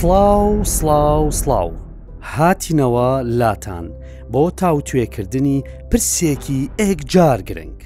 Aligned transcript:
سلااو 0.00 0.62
سلااو 0.64 1.30
سلااو 1.30 1.72
هاتینەوە 2.34 3.22
لاتان 3.40 3.86
بۆ 4.32 4.42
تاوتێکردنی 4.62 5.62
پرسێکی 5.94 6.62
ئێکجار 6.80 7.40
گرنگ 7.48 7.78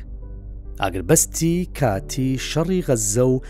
ئەگەر 0.83 1.03
بەستی 1.11 1.69
کاتی 1.79 2.39
شەڕی 2.51 2.85
غەزە 2.89 3.19
و 3.31 3.41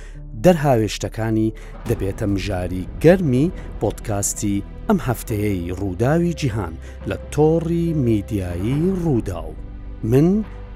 دەرهاوێشتەکانی 0.44 1.54
دەبێتە 1.88 2.26
مژاری 2.32 2.88
گەرمی 3.04 3.52
پۆتکاستی 3.80 4.62
ئەم 4.88 4.98
هەفتەیەی 5.08 5.72
ڕووداوی 5.80 6.32
جیهان 6.40 6.74
لە 7.08 7.16
تۆڕی 7.32 7.86
میدیایی 8.06 8.92
ڕوودا 9.04 9.40
و 9.46 9.54
من 10.02 10.28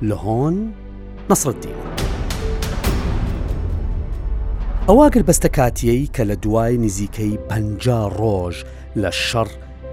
لە 0.08 0.14
هۆن 0.24 0.56
نەسرەتی. 1.30 1.74
ئەواگر 4.90 5.22
بەستە 5.28 5.48
کاتیەی 5.56 6.10
کە 6.16 6.22
لە 6.30 6.36
دوای 6.44 6.76
نزیکەی 6.86 7.36
پ 7.48 7.50
ڕۆژ 8.20 8.56
لە 9.02 9.10
شەڕ 9.26 9.48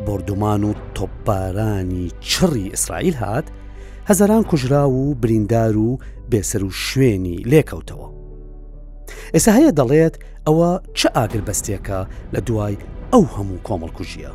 بردومان 0.05 0.63
و 0.63 0.73
تۆپبارانی 0.95 2.11
چڕی 2.21 2.69
ئیسرائیل 2.73 3.13
هات، 3.13 3.45
هەزاران 4.09 4.43
کوژرا 4.49 4.89
و 4.89 5.15
بریندار 5.15 5.77
و 5.77 5.99
بێسەر 6.31 6.63
و 6.63 6.71
شوێنی 6.83 7.43
لێکەوتەوە. 7.51 8.07
ئێستا 9.33 9.51
هەیە 9.57 9.71
دەڵێت 9.79 10.15
ئەوە 10.47 10.71
چه 10.93 11.09
ئاگر 11.15 11.41
بەستێکە 11.47 11.99
لە 12.33 12.39
دوای 12.47 12.77
ئەو 13.13 13.23
هەموو 13.35 13.63
کۆمەڵ 13.67 13.89
کوژیە. 13.97 14.31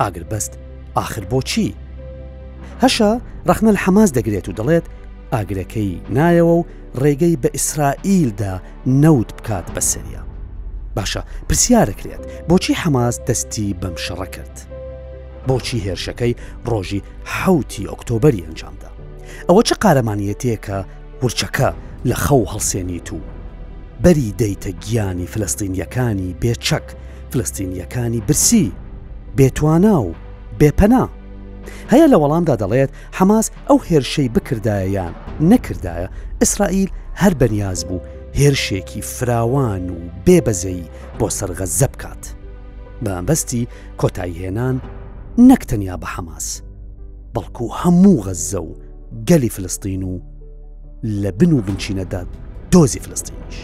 ئاگر 0.00 0.22
بەست 0.30 0.52
آخر 0.94 1.24
بۆچی؟ 1.30 1.70
هەشە 2.84 3.10
ڕخنە 3.48 3.70
لە 3.76 3.80
حەماس 3.84 4.10
دەگرێت 4.12 4.46
و 4.48 4.52
دەڵێت 4.58 4.84
ئاگرەکەی 5.32 5.94
نایەوە 6.16 6.52
و 6.60 6.64
ڕێگەی 6.94 7.36
بە 7.42 7.48
ئیسرائیلدا 7.54 8.54
نەوت 8.86 9.30
بکات 9.36 9.66
بە 9.74 9.80
سریا. 9.90 10.22
باشە 10.98 11.22
پرسیارەکرێت 11.48 12.22
بۆچی 12.48 12.74
حەماس 12.82 13.14
دەستی 13.26 13.74
بەم 13.80 13.94
شەڕە 14.04 14.26
کرد. 14.34 14.54
بۆچی 15.48 15.82
هێرشەکەی 15.86 16.34
ڕۆژی 16.70 17.00
حوتی 17.34 17.88
ئۆکتۆبری 17.90 18.44
ئەنجامدا. 18.44 18.90
ئەوە 19.48 19.62
چه 19.68 19.74
قارەمانیەتەیەکە 19.82 20.78
ورچەکە 21.22 21.68
لە 22.10 22.16
خەو 22.24 22.42
هەڵسێنیت 22.52 23.08
و 23.12 23.20
بەری 24.02 24.34
دەیتە 24.40 24.70
گیانی 24.84 25.26
فلستینیەکانی 25.32 26.34
بێچەک 26.42 26.86
فلستینیەکانی 27.30 28.20
برسی 28.28 28.72
بێتوانە 29.38 29.96
و 30.06 30.10
بێپەنا. 30.60 31.04
هەیە 31.92 32.06
لە 32.12 32.16
وەڵامدا 32.22 32.54
دەڵێت 32.62 32.90
حماس 33.18 33.46
ئەو 33.68 33.78
هێرشەی 33.88 34.32
بکردایەیان 34.34 35.12
نەکردایە 35.50 36.08
ئیسرائیل 36.42 36.90
هەر 37.20 37.32
بەنیاز 37.40 37.80
بوو 37.88 38.06
هێرشێکی 38.38 39.00
فراوان 39.14 39.84
و 39.90 39.96
بێبەزەی 40.26 40.82
بۆ 41.18 41.26
سەرغە 41.38 41.66
زەبکات 41.78 42.22
بەمبەستی 43.04 43.68
کۆتاییهێنان 44.00 44.76
نەکتەنیا 45.50 45.96
بە 46.02 46.08
حەماس 46.14 46.46
بەڵکو 47.34 47.64
هەموو 47.80 48.22
غەزە 48.26 48.60
و 48.68 48.70
گەلی 49.28 49.50
فلستین 49.54 50.02
و 50.10 50.14
لە 51.22 51.30
بن 51.38 51.52
و 51.52 51.58
بنچینەدا 51.66 52.22
دۆزی 52.72 53.00
فلستینیش. 53.04 53.58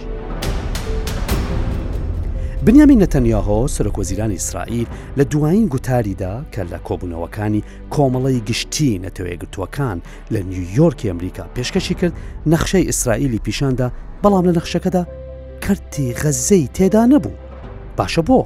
بنیامین 2.66 3.04
نەتەنیاهۆ 3.04 3.68
سەرۆکۆزیران 3.68 4.30
ئیسرائیل 4.34 4.86
لە 5.18 5.22
دوایین 5.32 5.66
گوتاریدا 5.66 6.44
کە 6.52 6.56
لە 6.72 6.78
کۆبوونەوەکانی 6.88 7.62
کۆمەڵی 7.94 8.42
گشتی 8.48 9.00
نەتەوەیەگرتوەکان 9.04 9.98
لە 10.32 10.38
نیویۆرکی 10.50 11.08
ئەمریکا 11.08 11.46
پێشکەشی 11.56 11.94
کرد 12.00 12.12
نەخشەی 12.46 12.86
ئیسرائیلی 12.90 13.38
پیشاندا 13.38 13.92
بەڵام 14.22 14.44
لە 14.48 14.52
نەخشەکەدا 14.58 15.02
کردی 15.66 16.14
غەزەی 16.18 16.68
تێدا 16.74 17.06
نەبوو 17.12 17.32
باشە 17.98 18.22
بۆ 18.28 18.40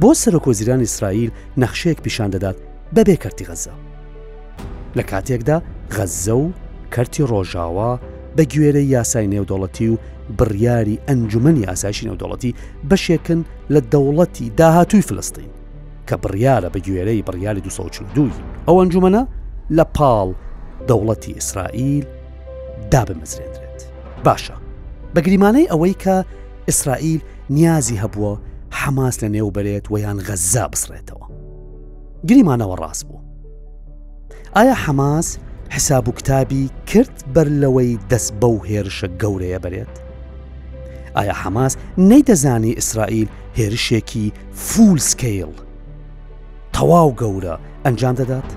بۆ 0.00 0.10
سەرۆکۆزیران 0.22 0.80
ئیسرائیل 0.84 1.30
نەخشەیەک 1.56 2.00
پیشان 2.02 2.30
دەدات 2.30 2.56
بەبێ 2.96 3.16
کردی 3.22 3.44
غەزە 3.48 3.74
لە 4.96 5.02
کاتێکدا 5.10 5.58
غەزە 5.96 6.32
و 6.44 6.46
کەرتی 6.94 7.22
ڕۆژاوا 7.30 7.92
بە 8.36 8.42
گوێرە 8.52 8.82
یاسای 8.96 9.30
نێودۆڵەتی 9.32 9.86
و 9.92 9.96
بڕیاری 10.38 10.98
ئەنجومنی 11.08 11.64
ئاسایشی 11.66 12.06
نەودەڵەتی 12.10 12.54
بەشێکن 12.90 13.40
لە 13.74 13.80
دەوڵەتی 13.92 14.50
داهاتووی 14.58 15.02
فلستین 15.08 15.50
کە 16.08 16.12
بڕیاە 16.16 16.64
بە 16.74 16.80
گوێرەی 16.86 17.24
بڕیاری 17.28 17.60
1942 17.66 18.30
ئەو 18.68 18.76
ئەنجومەنە 18.80 19.22
لە 19.76 19.84
پاڵ 19.96 20.28
دەوڵەتی 20.90 21.34
ئیسرائیل 21.36 22.06
دابمەزرێنرێت 22.92 23.80
باشە 24.24 24.54
بەگریمانەی 25.14 25.68
ئەوەی 25.72 25.94
کە 26.04 26.16
ئیسرائیل 26.68 27.20
نیازی 27.50 28.00
هەبووە 28.04 28.34
حەماس 28.78 29.16
لە 29.24 29.28
نێو 29.34 29.50
بەرێت 29.56 29.84
و 29.90 29.98
یان 29.98 30.18
غەزا 30.26 30.66
بسرێتەوە 30.72 31.26
گریمانەوە 32.28 32.76
ڕاست 32.80 33.04
بوو 33.08 33.20
ئایا 34.56 34.74
حەماس 34.74 35.38
حساب 35.70 36.08
و 36.08 36.12
کتابی 36.12 36.70
کرد 36.86 37.14
بەر 37.34 37.48
لەوەی 37.62 37.98
دەست 38.10 38.32
بەو 38.40 38.56
هێرشە 38.70 39.08
گەورەیە 39.22 39.58
بەرێت 39.64 39.94
ئایا 41.16 41.32
حەماس 41.44 41.76
نەیدەزانی 41.98 42.74
ئیسرائیل 42.76 43.28
هێرشێکی 43.58 44.26
فول 44.68 44.98
سکیل 45.10 45.52
تەواو 46.74 47.10
گەورە 47.20 47.54
ئەنجام 47.84 48.14
دەدات 48.20 48.48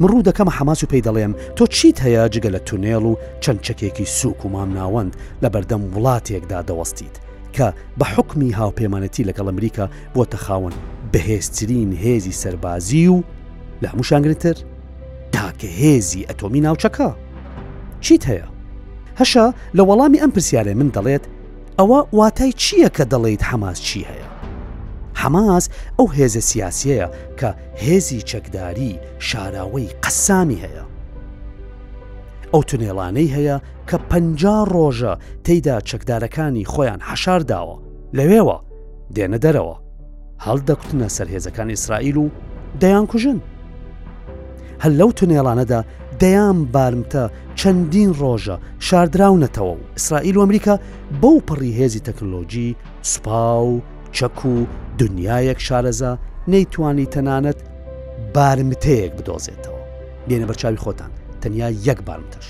مڕوو 0.00 0.22
دەکەم 0.28 0.48
حەماس 0.56 0.80
و 0.82 0.86
پێی 0.90 1.02
دەڵێم 1.06 1.32
تۆ 1.56 1.64
چیت 1.68 1.96
هەیە 2.04 2.24
جگە 2.34 2.50
لە 2.54 2.60
تونێڵ 2.68 3.04
و 3.10 3.18
چەند 3.44 3.60
چەکێکی 3.66 4.06
سوک 4.20 4.44
و 4.44 4.48
مام 4.48 4.70
ناوەند 4.78 5.12
لە 5.42 5.48
بەردەم 5.54 5.82
وڵاتێکدا 5.94 6.58
دەوەستیت 6.68 7.16
کە 7.56 7.66
بە 7.98 8.06
حکمی 8.14 8.54
هاوپەیمانەتی 8.58 9.28
لەگەڵ 9.28 9.46
ئەمریکا 9.50 9.86
بۆتە 10.14 10.34
خاون 10.44 10.72
بەهێزترین 11.12 11.90
هێزی 12.04 12.32
سەربازی 12.42 13.06
و 13.08 13.20
لە 13.82 13.86
هەمووشانگرتر 13.92 14.56
تاکە 15.32 15.68
هێزی 15.80 16.26
ئەتۆمی 16.28 16.60
ناوچەکە 16.66 17.08
چیت 18.04 18.22
هەیە 18.30 18.46
هەشە 19.20 19.44
لە 19.76 19.82
وەڵامی 19.88 20.20
ئەم 20.22 20.30
پرسیارێ 20.34 20.74
من 20.74 20.90
دەڵێت 20.96 21.24
ئەوە 21.78 22.06
واتای 22.12 22.52
چییە 22.52 22.88
کە 22.96 23.04
دەڵێیت 23.12 23.42
حەماس 23.50 23.80
چی 23.80 24.00
هەیە؟ 24.10 24.26
حەماس 25.20 25.64
ئەو 25.98 26.08
هێزە 26.18 26.40
سیاسیەیە 26.50 27.08
کە 27.38 27.48
هێزی 27.84 28.20
چەکداری 28.30 28.92
شاراوەی 29.28 29.94
قەسامی 30.04 30.62
هەیە. 30.64 30.84
ئەو 32.54 32.62
تونێڵانەی 32.68 33.32
هەیە 33.36 33.56
کە 33.88 33.96
پ 34.08 34.12
ڕۆژە 34.74 35.14
تێیدا 35.44 35.76
چەکدارەکانی 35.88 36.68
خۆیان 36.72 37.00
حەشار 37.08 37.42
داوە 37.52 37.76
لەوێوە 38.16 38.58
دێنە 39.14 39.38
دەرەوە 39.44 39.76
هەڵدەکوتنە 40.46 41.08
سەرهێزەکان 41.16 41.68
ئیسرائیل 41.74 42.16
و 42.16 42.26
دەیان 42.80 43.06
کوژن. 43.12 43.38
هەل 44.82 44.92
لەو 45.00 45.10
تونێڵانەدا 45.18 45.80
دەیان 46.20 46.58
بارمتە 46.74 47.24
چەندین 47.60 48.10
ڕۆژە 48.20 48.56
شاردراونەتەوە 48.88 49.72
و 49.76 49.84
ئیسرائیل 49.96 50.36
و 50.36 50.40
ئەمریکا 50.42 50.78
بەو 51.22 51.40
پڕی 51.46 51.78
هێزی 51.80 52.00
تەکنلۆجی 52.08 52.74
سوپا 53.02 53.62
و 53.64 53.80
چەک 54.12 54.44
و 54.46 54.66
دنیایەک 55.00 55.58
شارەزا 55.68 56.12
نەیتوانی 56.52 57.06
تەنانەت 57.14 57.58
بارمتەیەک 58.34 59.12
بدۆزێتەوە 59.18 59.82
لێنە 60.28 60.46
بەرچاوی 60.50 60.80
خۆتان 60.84 61.10
تەنیا 61.40 61.68
یەک 61.88 62.00
بارمتەش 62.06 62.46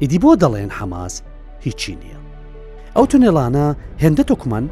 ئیدی 0.00 0.18
بۆ 0.18 0.34
دەڵێن 0.42 0.70
حەماس 0.78 1.22
هیچی 1.60 1.94
نییە 2.02 2.18
ئەو 2.96 3.06
تونێڵانە 3.10 3.66
هێندە 4.02 4.22
تۆکمان 4.30 4.64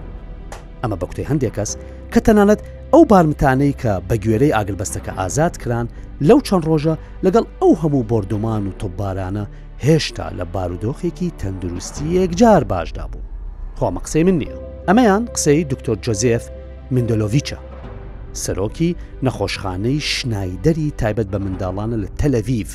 ئەمە 0.83 0.97
بە 1.01 1.07
کوتەی 1.09 1.25
هەندێک 1.31 1.53
کەس 1.57 1.71
کە 2.13 2.21
تەنانەت 2.27 2.61
ئەو 2.93 3.05
بارمتانەی 3.11 3.75
کە 3.83 3.93
بە 4.09 4.17
گوێرەی 4.25 4.55
ئاگربەستەکە 4.57 5.13
ئازاد 5.19 5.55
کران 5.63 5.87
لەو 6.29 6.39
چەند 6.49 6.65
ڕۆژە 6.71 6.95
لەگەڵ 7.27 7.45
ئەو 7.63 7.73
هەموو 7.83 8.05
بردومان 8.11 8.63
و 8.67 8.77
تۆبارانە 8.81 9.45
هێشتا 9.85 10.27
لە 10.39 10.45
بارودۆخێکی 10.55 11.29
تەندروستی 11.41 12.07
یەکجار 12.19 12.63
باشدا 12.73 13.05
بوو 13.13 13.27
خۆمە 13.79 14.01
قسەی 14.05 14.25
من 14.27 14.39
نییە 14.41 14.57
ئەمەیان 14.89 15.23
قسەی 15.35 15.65
دکتۆر 15.73 15.97
جۆزێف 16.05 16.45
مندلۆڤچە 16.95 17.59
سەرۆکی 18.43 18.91
نەخۆشخانەی 19.25 20.01
شنایدەری 20.13 20.89
تایبەت 21.01 21.29
بە 21.33 21.39
منداڵانە 21.45 21.97
لە 22.05 22.09
تەلەڤیف 22.21 22.71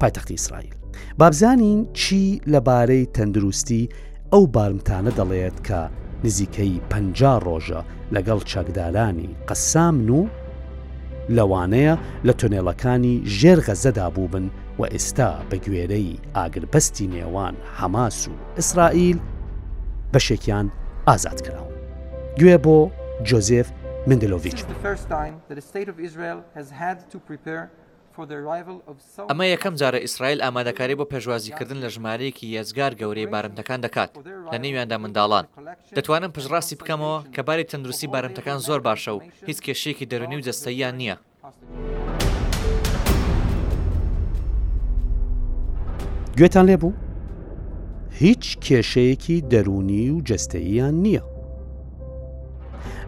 پایتەختی 0.00 0.34
ئیسرائیل 0.36 0.74
بابزانین 1.18 1.88
چی 2.00 2.40
لەبارەی 2.52 3.04
تەندروستی 3.16 3.88
ئەو 4.32 4.42
بارمتانە 4.56 5.12
دەڵێت 5.18 5.58
کە 5.66 5.80
نزیکەی 6.24 6.74
پ 6.90 6.92
ڕۆژە 7.46 7.80
لەگەڵ 8.14 8.40
چەکدالانی 8.50 9.30
قەسامن 9.48 10.08
و 10.18 10.20
لەوانەیە 11.34 11.94
لە 12.26 12.32
تونێڵەکانی 12.40 13.22
ژێر 13.38 13.58
غەزەدا 13.66 14.06
بوو 14.14 14.28
بن 14.32 14.46
و 14.78 14.82
ئێستا 14.92 15.30
بە 15.50 15.56
گوێرەی 15.64 16.18
ئاگربەستی 16.36 17.06
نێوان 17.14 17.54
حەماس 17.78 18.18
و 18.28 18.34
ئیسرائیل 18.56 19.18
بەشێکیان 20.12 20.66
ئازاد 21.08 21.38
کراون. 21.46 21.74
گوێ 22.40 22.56
بۆ 22.64 22.78
جۆزف 23.28 23.68
مندلۆڤچ. 24.08 24.58
ئەمە 29.30 29.46
یەکەم 29.54 29.74
جارە 29.80 29.98
ئیسرائیل 30.04 30.40
ئامادەکاری 30.44 30.96
بۆ 30.98 31.04
پێشوازیکردن 31.12 31.78
لە 31.84 31.88
ژمارەیەکی 31.94 32.52
هێزگار 32.56 32.92
گەورەی 33.00 33.30
بارمتەکان 33.32 33.80
دەکات 33.86 34.10
لە 34.52 34.58
نێویاندا 34.64 34.96
منداڵان 35.02 35.44
دەتوانم 35.96 36.30
پژڕاستی 36.36 36.76
بکەمەوە 36.80 37.16
کە 37.34 37.40
باری 37.46 37.68
تەندروستی 37.70 38.10
بارمتەکان 38.14 38.58
زۆر 38.66 38.80
باشە 38.86 39.12
و 39.14 39.18
هیچ 39.48 39.58
کێشەیەکی 39.66 40.06
دەرونی 40.12 40.36
و 40.38 40.44
جەستەیان 40.46 40.94
نییە. 41.00 41.16
گوێتان 46.38 46.64
لێبوو؟ 46.70 46.92
هیچ 48.22 48.44
کێشەیەکی 48.64 49.36
دەرونی 49.52 50.04
و 50.14 50.18
جەستەییان 50.28 50.94
نییە. 51.04 51.22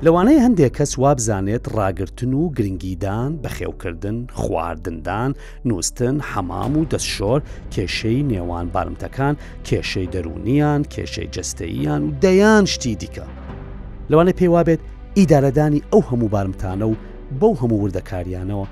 لەوانەیە 0.06 0.44
هەندێک 0.46 0.72
کەس 0.78 0.92
وابزانێت 1.02 1.64
ڕاگرتن 1.76 2.32
و 2.40 2.52
گرنگیدان 2.56 3.30
بەخێوکردن 3.42 4.16
خواردندان 4.42 5.30
نووسن 5.68 6.16
حەمام 6.30 6.72
و 6.80 6.86
دەستشۆر 6.92 7.40
کێشەی 7.74 8.22
نێوان 8.30 8.66
بارمتەکان 8.74 9.34
کێشەی 9.68 10.10
دەرونیان 10.14 10.80
کێشەی 10.92 11.30
جستەییان 11.34 12.00
و 12.04 12.08
دەیان 12.22 12.64
شتی 12.72 12.94
دیکە 13.02 13.26
لەوانە 14.10 14.32
پێیوابێت 14.40 14.80
ئیدارەدانی 15.18 15.84
ئەو 15.92 16.02
هەموو 16.08 16.32
بارمتانە 16.34 16.86
و 16.90 16.94
بەو 17.40 17.54
هەموو 17.60 17.82
وردەکاریانەوە 17.84 18.66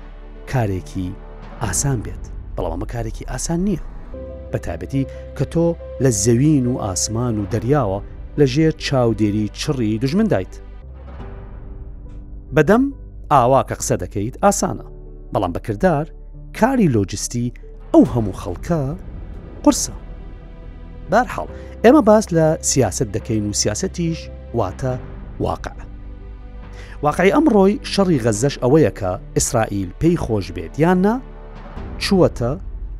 کارێکی 0.51 1.09
ئاسان 1.63 1.99
بێت 2.05 2.23
بەڵام 2.55 2.71
ئەمە 2.75 2.87
کارێکی 2.93 3.29
ئاسان 3.31 3.59
نییە 3.67 3.81
بەتابەتی 4.51 5.03
کە 5.37 5.45
تۆ 5.53 5.65
لە 6.03 6.09
زەوین 6.23 6.65
و 6.71 6.79
ئاسمان 6.85 7.33
و 7.41 7.47
دەریاوە 7.53 7.99
لەژێر 8.39 8.73
چاودێری 8.85 9.45
چڕی 9.59 9.99
دژمندایت 10.03 10.53
بەدەم 12.57 12.83
ئاوا 13.35 13.61
کە 13.69 13.75
قسە 13.81 13.95
دەکەیت 14.03 14.35
ئاسانە 14.43 14.85
بەڵام 15.33 15.51
بەکردار 15.57 16.05
کاری 16.59 16.91
لۆجستی 16.95 17.53
ئەو 17.93 18.03
هەموو 18.13 18.37
خەڵکە 18.41 18.81
قرسە 19.63 19.93
بارحاڵ 21.11 21.49
ئێمە 21.83 22.01
باس 22.09 22.25
لە 22.37 22.47
سیاست 22.71 23.07
دەکەین 23.17 23.43
و 23.49 23.53
سیاسەتیش 23.61 24.19
واتە 24.57 24.93
واقع 25.39 25.77
واقعی 27.03 27.33
ئەمڕۆی 27.35 27.73
شەڕی 27.93 28.21
غەزەش 28.25 28.55
ئەوەیە 28.63 28.91
کە 28.99 29.11
ئیسرائیل 29.37 29.89
پێی 30.01 30.17
خۆش 30.23 30.45
بێت 30.55 30.73
یاننا 30.83 31.15
چووەتە 32.03 32.51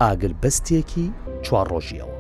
ئاگل 0.01 0.33
بەستێکی 0.43 1.07
چوار 1.45 1.67
ڕۆژیەوە 1.73 2.15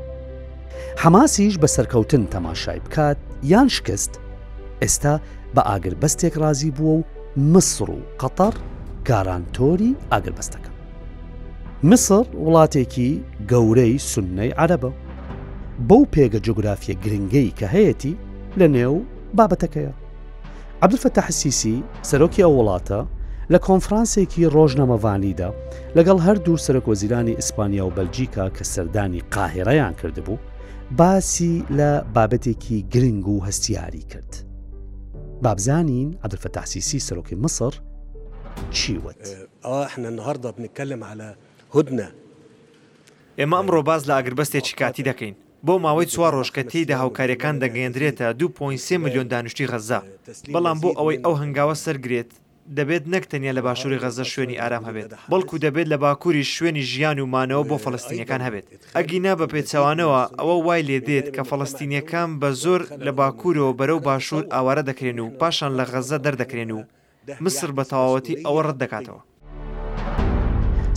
حەماسیش 1.01 1.53
بە 1.61 1.67
سەرکەوتن 1.75 2.23
تەماشای 2.33 2.79
بکات 2.85 3.17
یان 3.51 3.67
شکست 3.75 4.13
ئێستا 4.83 5.13
بە 5.55 5.61
ئاگر 5.69 5.95
بەستێک 6.01 6.35
رازی 6.43 6.71
بووە 6.77 6.95
و 6.99 7.03
مسر 7.37 7.83
و 7.91 7.97
قەتەر 8.21 8.53
گارانتۆری 9.09 9.95
ئاگربەستەکە 10.11 10.71
مسر 11.89 12.23
وڵاتێکی 12.45 13.09
گەورەی 13.51 13.95
سنەی 14.11 14.51
عەرەبە 14.59 14.91
بەو 15.89 16.03
پێگە 16.15 16.39
جوگرافیە 16.45 16.95
گرنگەی 17.03 17.55
کە 17.59 17.65
هەیەی 17.75 18.13
لە 18.59 18.67
نێو 18.75 18.95
بابەتەکەیە 19.37 19.93
عبدفتە 20.83 21.21
حسیسی 21.27 21.83
سەرۆکی 22.09 22.41
ئەو 22.45 22.53
وڵاتە 22.59 22.99
لە 23.53 23.59
کۆنفرانسێکی 23.67 24.49
ڕۆژنەمەوانیدا 24.55 25.49
لەگەڵ 25.97 26.17
هەردوو 26.25 26.61
سەرۆکۆزیرانی 26.65 27.37
ئیسپانیا 27.39 27.83
و 27.87 27.93
بەلجیکا 27.97 28.45
کە 28.55 28.63
سەردانی 28.73 29.21
قاهێڕەیان 29.33 29.93
کردبوو 30.01 30.37
باسی 30.99 31.53
لە 31.77 31.89
بابەتێکی 32.15 32.77
گرنگ 32.93 33.23
و 33.29 33.43
هەستیاری 33.47 34.03
کرد 34.13 34.33
بابزانين 35.41 36.17
عبد 36.23 36.33
الفتاح 36.33 36.65
سيسي 36.65 36.99
سلوكي 36.99 37.35
مصر 37.35 37.81
تشيوت 38.71 39.15
اه 39.65 39.85
احنا 39.85 40.09
النهارده 40.09 40.51
بنتكلم 40.51 41.03
على 41.03 41.35
هدنه 41.75 42.11
ئێمە 43.39 43.53
ئەمڕۆ 43.61 43.83
باز 43.85 44.05
لە 44.09 44.13
ئاگربەستێکی 44.17 44.75
کاتی 44.75 45.03
دەکەین 45.09 45.33
بۆ 45.67 45.69
ماوەی 45.83 46.11
چوار 46.15 46.33
ڕۆژکەتیدا 46.43 46.91
هاوکاریەکان 46.97 47.55
دەگەێندرێتە 47.63 48.33
2.3 48.39 48.91
میلیۆن 48.97 49.27
دانیشتی 49.27 49.67
غەزا 49.71 50.01
بەڵام 50.53 50.77
بۆ 50.81 50.89
ئەوەی 50.97 51.21
ئەو 51.25 51.33
هەنگاوە 51.41 51.73
سەرگرێت 51.83 52.31
دەبێت 52.75 53.03
نەکتەنیا 53.13 53.53
لە 53.57 53.61
باشووری 53.67 53.99
غەزە 54.03 54.23
شوێنی 54.33 54.59
ئارام 54.61 54.83
هەبێت 54.89 55.09
بەڵکو 55.31 55.55
دەبێت 55.65 55.87
لە 55.93 55.97
باکووری 56.03 56.43
شوێنی 56.55 56.81
ژیان 56.91 57.19
و 57.19 57.25
مانەوە 57.33 57.63
بۆ 57.69 57.77
فلستینیەکان 57.85 58.41
هەبێت 58.47 58.65
ئەگینا 58.95 59.33
بە 59.39 59.45
پێچوانەوە 59.53 60.19
ئەوە 60.39 60.55
وای 60.67 60.81
لێدێت 60.89 61.27
کە 61.35 61.41
فلستینیەکان 61.49 62.29
بە 62.41 62.49
زۆر 62.63 62.81
لە 63.05 63.11
باکوورەوە 63.19 63.73
بەرەو 63.79 63.99
باشوور 64.07 64.43
ئاوارە 64.53 64.83
دەکرێن 64.89 65.19
و 65.19 65.29
پاشان 65.39 65.71
لە 65.79 65.83
غەزە 65.91 66.17
دەردەکرێن 66.25 66.71
و 66.77 66.79
مصر 67.43 67.69
بە 67.77 67.83
تەواوەتی 67.91 68.35
ئەوە 68.45 68.61
ڕەت 68.65 68.77
دەکاتەوە 68.83 69.21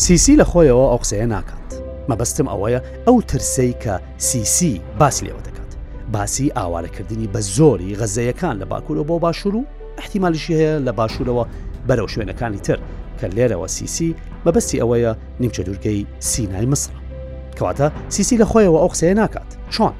سیسی 0.05 0.35
لە 0.41 0.45
خۆیەوە 0.51 0.85
ئەو 0.91 0.99
قسەیە 1.03 1.27
ناکات 1.35 1.71
مەبەستم 2.11 2.47
ئەوەیە 2.53 2.81
ئەو 3.07 3.17
ترسەی 3.29 3.73
کە 3.83 3.95
سیسی 4.19 4.81
باس 4.99 5.17
لێەوە 5.25 5.43
دەکات 5.47 5.71
باسی 6.15 6.49
ئاوارەکردنی 6.57 7.29
بە 7.33 7.41
زۆری 7.57 7.97
غەزەیەکان 8.01 8.57
لە 8.61 8.67
باکوورەوە 8.73 9.05
بۆ 9.11 9.17
باشوور 9.25 9.57
و 9.57 9.65
احتیمالشی 10.01 10.53
هەیە 10.55 10.89
لە 10.89 10.93
باشوورەوە 10.99 11.45
بەرەو 11.89 12.09
شوێنەکانی 12.15 12.61
تر 12.67 12.79
کە 13.21 13.27
لێرەوە 13.37 13.67
سیسی 13.77 14.17
مەبەستی 14.47 14.79
ئەوەیە 14.83 15.13
نیمچە 15.41 15.63
دوورگەی 15.67 16.07
سینای 16.19 16.67
مسر 16.67 16.91
کەواتە 17.57 17.87
سیسی 18.09 18.37
لە 18.43 18.47
خۆیەوە 18.51 18.79
ئەو 18.81 18.89
قسەیە 18.93 19.15
ناکات 19.15 19.51
چۆن 19.75 19.95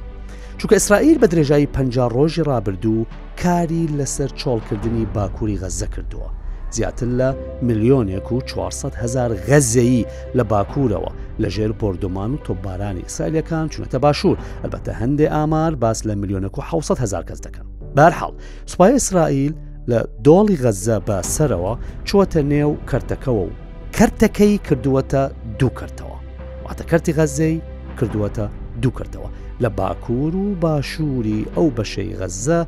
چونکە 0.59 0.73
ئیسرائیل 0.77 1.17
بە 1.21 1.27
درێژایی 1.31 1.67
پ 1.75 1.77
ڕۆژی 2.15 2.45
ڕابردوو 2.49 3.05
کاری 3.43 3.83
لەسەر 3.97 4.29
چۆڵکردنی 4.41 5.05
باکووری 5.13 5.57
غەزە 5.61 5.87
کردووە 5.95 6.29
زیاتر 6.71 7.07
لە 7.19 7.35
میلیۆنێک 7.67 8.31
و 8.31 8.41
400 8.41 8.95
هزار 8.95 9.35
غەزەیی 9.47 10.05
لە 10.37 10.43
باکوورەوە 10.43 11.11
لە 11.41 11.47
ژێر 11.55 11.71
بردومان 11.81 12.33
و 12.33 12.37
تۆبارانی 12.37 13.01
ئیسرائیلەکان 13.03 13.69
چونەتە 13.71 13.95
باشوور 13.95 14.37
ئەلبەتە 14.63 14.91
هەندێ 15.01 15.27
ئامار 15.31 15.75
باس 15.75 16.01
لە 16.07 16.13
میلیۆنە 16.21 16.49
و 16.59 16.81
600 16.81 16.97
هزار 16.99 17.23
کەس 17.23 17.39
دەکەن 17.45 17.65
بارحاڵ 17.97 18.33
سوپای 18.65 18.93
ئیسرائیل 18.93 19.53
لە 19.91 19.99
دۆڵی 20.27 20.57
غەزە 20.63 20.97
بە 21.07 21.17
سەرەوە 21.35 21.73
چوەتە 22.07 22.41
نێو 22.51 22.71
کەرتەکەەوە 22.89 23.43
و 23.47 23.51
کەرتەکەی 23.97 24.53
کردووەتە 24.67 25.23
دوو 25.59 25.71
کردەوە 25.79 26.17
واتە 26.65 26.83
کەرتی 26.89 27.13
غەزەی 27.19 27.55
کردووەتە 27.99 28.45
دوو 28.81 28.93
کردەوە 28.97 29.29
لە 29.63 29.69
باکوور 29.79 30.33
و 30.43 30.47
باشووری 30.63 31.41
ئەو 31.55 31.67
بەشەی 31.77 32.11
غەزە 32.19 32.59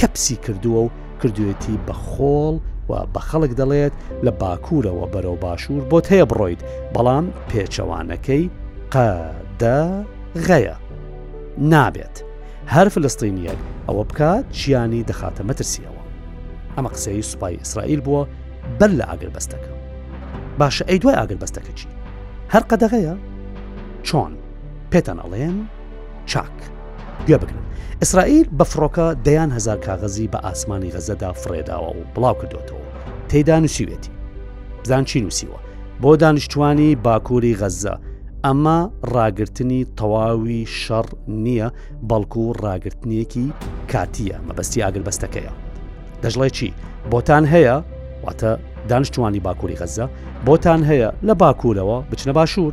کەپسی 0.00 0.36
کردووە 0.44 0.80
و 0.84 0.88
کردوێتی 1.20 1.76
بە 1.86 1.94
خۆڵ 2.08 2.54
و 2.90 2.92
بە 3.14 3.20
خەڵک 3.28 3.52
دەڵێت 3.60 3.94
لە 4.26 4.30
باکوورەوە 4.42 5.06
بەرەو 5.14 5.36
باشوور 5.44 5.82
بۆت 5.90 6.06
هەیە 6.12 6.24
بڕۆیت 6.30 6.60
بەڵام 6.94 7.26
پێچەوانەکەی 7.50 8.44
قەدە 8.94 9.80
غەیە 10.46 10.76
نابێت 11.72 12.16
هەر 12.74 12.86
فلستینیەک 12.94 13.60
ئەوە 13.88 14.02
بکات 14.10 14.44
ژیانی 14.60 15.02
دەخاتە 15.08 15.42
مەترسیەوە 15.48 15.95
ئەمە 16.76 16.90
قسەی 16.94 17.22
سوپای 17.30 17.54
ئیسرائیل 17.60 18.00
بووە 18.06 18.22
بەر 18.80 18.90
لە 19.00 19.04
ئاگر 19.10 19.30
بەستەکە 19.36 19.70
باشە 20.60 20.82
ئەی 20.88 20.98
دوای 21.02 21.14
ئاگر 21.20 21.36
بەستەکە 21.42 21.72
چی 21.78 21.88
هەر 22.52 22.62
قەدەغەیە 22.70 23.14
چۆن 24.08 24.32
پێتان 24.90 25.18
ئەڵێن 25.24 25.56
چاک 26.30 26.56
گوێ 27.26 27.38
بگرن 27.42 27.66
ئیسرائیل 28.02 28.46
بە 28.58 28.64
فڕۆکە 28.72 29.06
دەیان 29.26 29.50
هزار 29.56 29.78
کاغەزی 29.86 30.30
بە 30.32 30.38
ئاسمانی 30.46 30.92
غەزەدا 30.94 31.30
فڕێداوە 31.42 31.90
و 31.98 32.02
بڵاو 32.14 32.36
کردوێتەوە 32.40 32.84
تێدا 33.30 33.56
نووسیوێتی 33.60 34.10
بزان 34.84 35.04
چی 35.10 35.18
نووسیوە 35.24 35.58
بۆ 36.02 36.10
دانیشتوانی 36.22 36.90
باکووری 37.06 37.56
غەزە 37.60 37.94
ئەمە 38.46 38.78
ڕاگررتنی 39.14 39.80
تەواوی 39.98 40.60
شەڕ 40.82 41.06
نییە 41.44 41.68
بەڵکو 42.08 42.40
و 42.48 42.52
ڕاگررتنیەکی 42.62 43.46
کاتیە 43.92 44.36
مەبەستی 44.48 44.82
ئاگر 44.84 45.02
بەستەکەیە 45.08 45.52
دەژڵێ 46.24 46.48
چی 46.56 46.68
بۆتان 47.10 47.44
هەیە 47.54 47.76
واتە 48.24 48.50
دانیشتوانی 48.90 49.40
باکووری 49.46 49.76
غەزە 49.80 50.06
بۆتان 50.46 50.80
هەیە 50.90 51.08
لە 51.28 51.34
باکوورەوە 51.42 51.98
بچنە 52.10 52.32
باشوور 52.38 52.72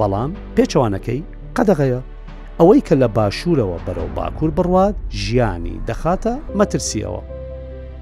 بەڵام 0.00 0.30
پێچوانەکەی 0.56 1.22
قەدەغەیە 1.56 2.00
ئەوەی 2.58 2.80
کە 2.86 2.94
لە 3.02 3.08
باشوورەوە 3.16 3.76
بەرەو 3.86 4.08
باکوور 4.18 4.50
بڕوات 4.56 4.94
ژیانی 5.22 5.80
دەخاتە 5.88 6.34
مەترسیەوە 6.58 7.20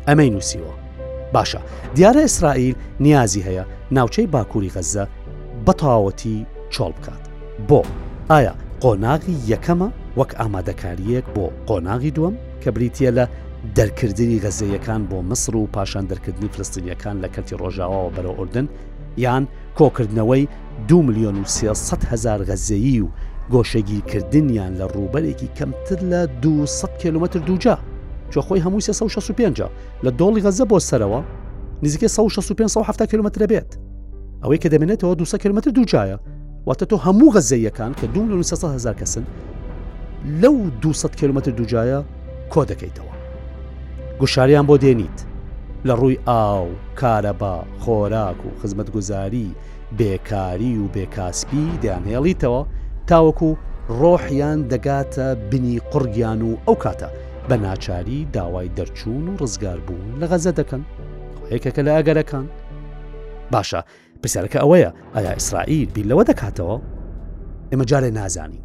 ئەمەی 0.09 0.31
نووسیوە 0.35 0.73
باشە 1.35 1.61
دیارە 1.97 2.21
ئیسرائیل 2.27 2.75
نیازی 3.01 3.43
هەیە 3.49 3.65
ناوچەی 3.97 4.27
باکووری 4.35 4.71
غەزە 4.77 5.05
بەتەواوەتی 5.67 6.39
چۆڵ 6.73 6.93
بکات 6.99 7.23
بۆ 7.69 7.81
ئایا 8.31 8.53
قۆناغی 8.83 9.37
یەکەمە 9.53 9.89
وەک 10.19 10.31
ئامادەکاریەک 10.41 11.25
بۆ 11.35 11.47
قۆناغی 11.69 12.15
دووەم 12.17 12.35
کە 12.63 12.69
بریتە 12.77 13.11
لە 13.19 13.25
دەرکردنی 13.79 14.39
گەزەیەکان 14.45 15.03
بۆ 15.11 15.15
مسر 15.23 15.57
و 15.57 15.67
پاشان 15.67 16.05
دەرکردنی 16.11 16.49
فلستینیەکان 16.55 17.17
لە 17.25 17.29
کەتی 17.35 17.55
ڕۆژاواوە 17.63 18.11
بەرە 18.17 18.31
ئۆردن 18.39 18.67
یان 19.19 19.45
کۆکردنەوەی 19.79 20.45
دو 20.89 21.03
میلیۆن 21.03 21.37
و 21.39 21.75
هزار 22.13 22.41
غەزەیی 22.49 23.01
و 23.05 23.09
گۆشەگیرکردنیان 23.53 24.73
لە 24.81 24.85
ڕووبەرێکی 24.93 25.49
کەمتر 25.59 26.01
لە 26.11 26.21
200 26.43 26.89
کیلومتر 27.03 27.39
دووجا 27.41 27.79
چۆ 28.31 28.33
خۆی 28.41 28.61
هەمووی 28.65 28.83
1665 28.89 29.63
لە 30.05 30.11
دۆڵی 30.19 30.43
غەزە 30.47 30.65
بۆ 30.71 30.79
سەرەوە 30.91 31.23
نزیکە 31.83 32.09
1650 32.09 33.07
کیلومتر 33.07 33.47
بێت 33.47 33.79
ئەوەی 34.43 34.59
کە 34.63 34.69
دەمێنێتەوە 34.73 35.17
200 35.17 35.39
کیلومتر 35.39 35.71
دووجایە 35.71 36.19
واتە 36.67 36.85
تۆ 36.91 36.97
هەموو 36.97 37.33
غەزەیەکان 37.35 37.93
کە 38.01 38.05
دو 38.15 38.21
هزار 38.75 38.95
کەسن 38.95 39.25
لەو 40.43 40.71
200 40.81 41.17
کیلومتر 41.17 41.51
دووجایە 41.53 42.03
کۆ 42.53 42.65
دەکەیتەوە 42.67 43.10
گوشاریان 44.21 44.67
بۆ 44.67 44.77
دێنیت 44.83 45.19
لە 45.89 45.95
ڕووی 46.01 46.17
ئاو 46.29 46.69
کارەبا 47.01 47.55
خۆراک 47.83 48.39
و 48.47 48.51
خزمەتگوزاری 48.63 49.49
بێکاری 49.99 50.73
و 50.79 50.85
بێکاسپی 50.95 51.67
دەیانهێڵیتەوە 51.83 52.63
تاوەکو 53.11 53.51
ڕۆحیان 54.01 54.59
دەگاتە 54.73 55.27
بنی 55.51 55.81
قڕگیان 55.93 56.41
و 56.49 56.53
ئەو 56.69 56.77
کاتە 56.85 57.09
بە 57.49 57.53
ناچاری 57.57 58.25
داوای 58.33 58.71
دەرچوون 58.77 59.25
و 59.29 59.37
ڕزگار 59.41 59.79
بوون 59.81 60.23
لە 60.23 60.27
غەزە 60.31 60.51
دەکەن 60.59 60.83
یەکەکە 61.51 61.81
لە 61.87 61.93
ئەگەرەکان 61.97 62.45
باشە 63.53 63.81
پرسیارەکە 64.23 64.59
ئەوەیە 64.61 64.91
ئایا 65.15 65.33
ئیسرائیل 65.35 65.89
بیلەوە 65.97 66.25
دەکاتەوە 66.31 66.77
ئێمە 67.73 67.85
جارێ 67.85 68.11
نازانی 68.11 68.63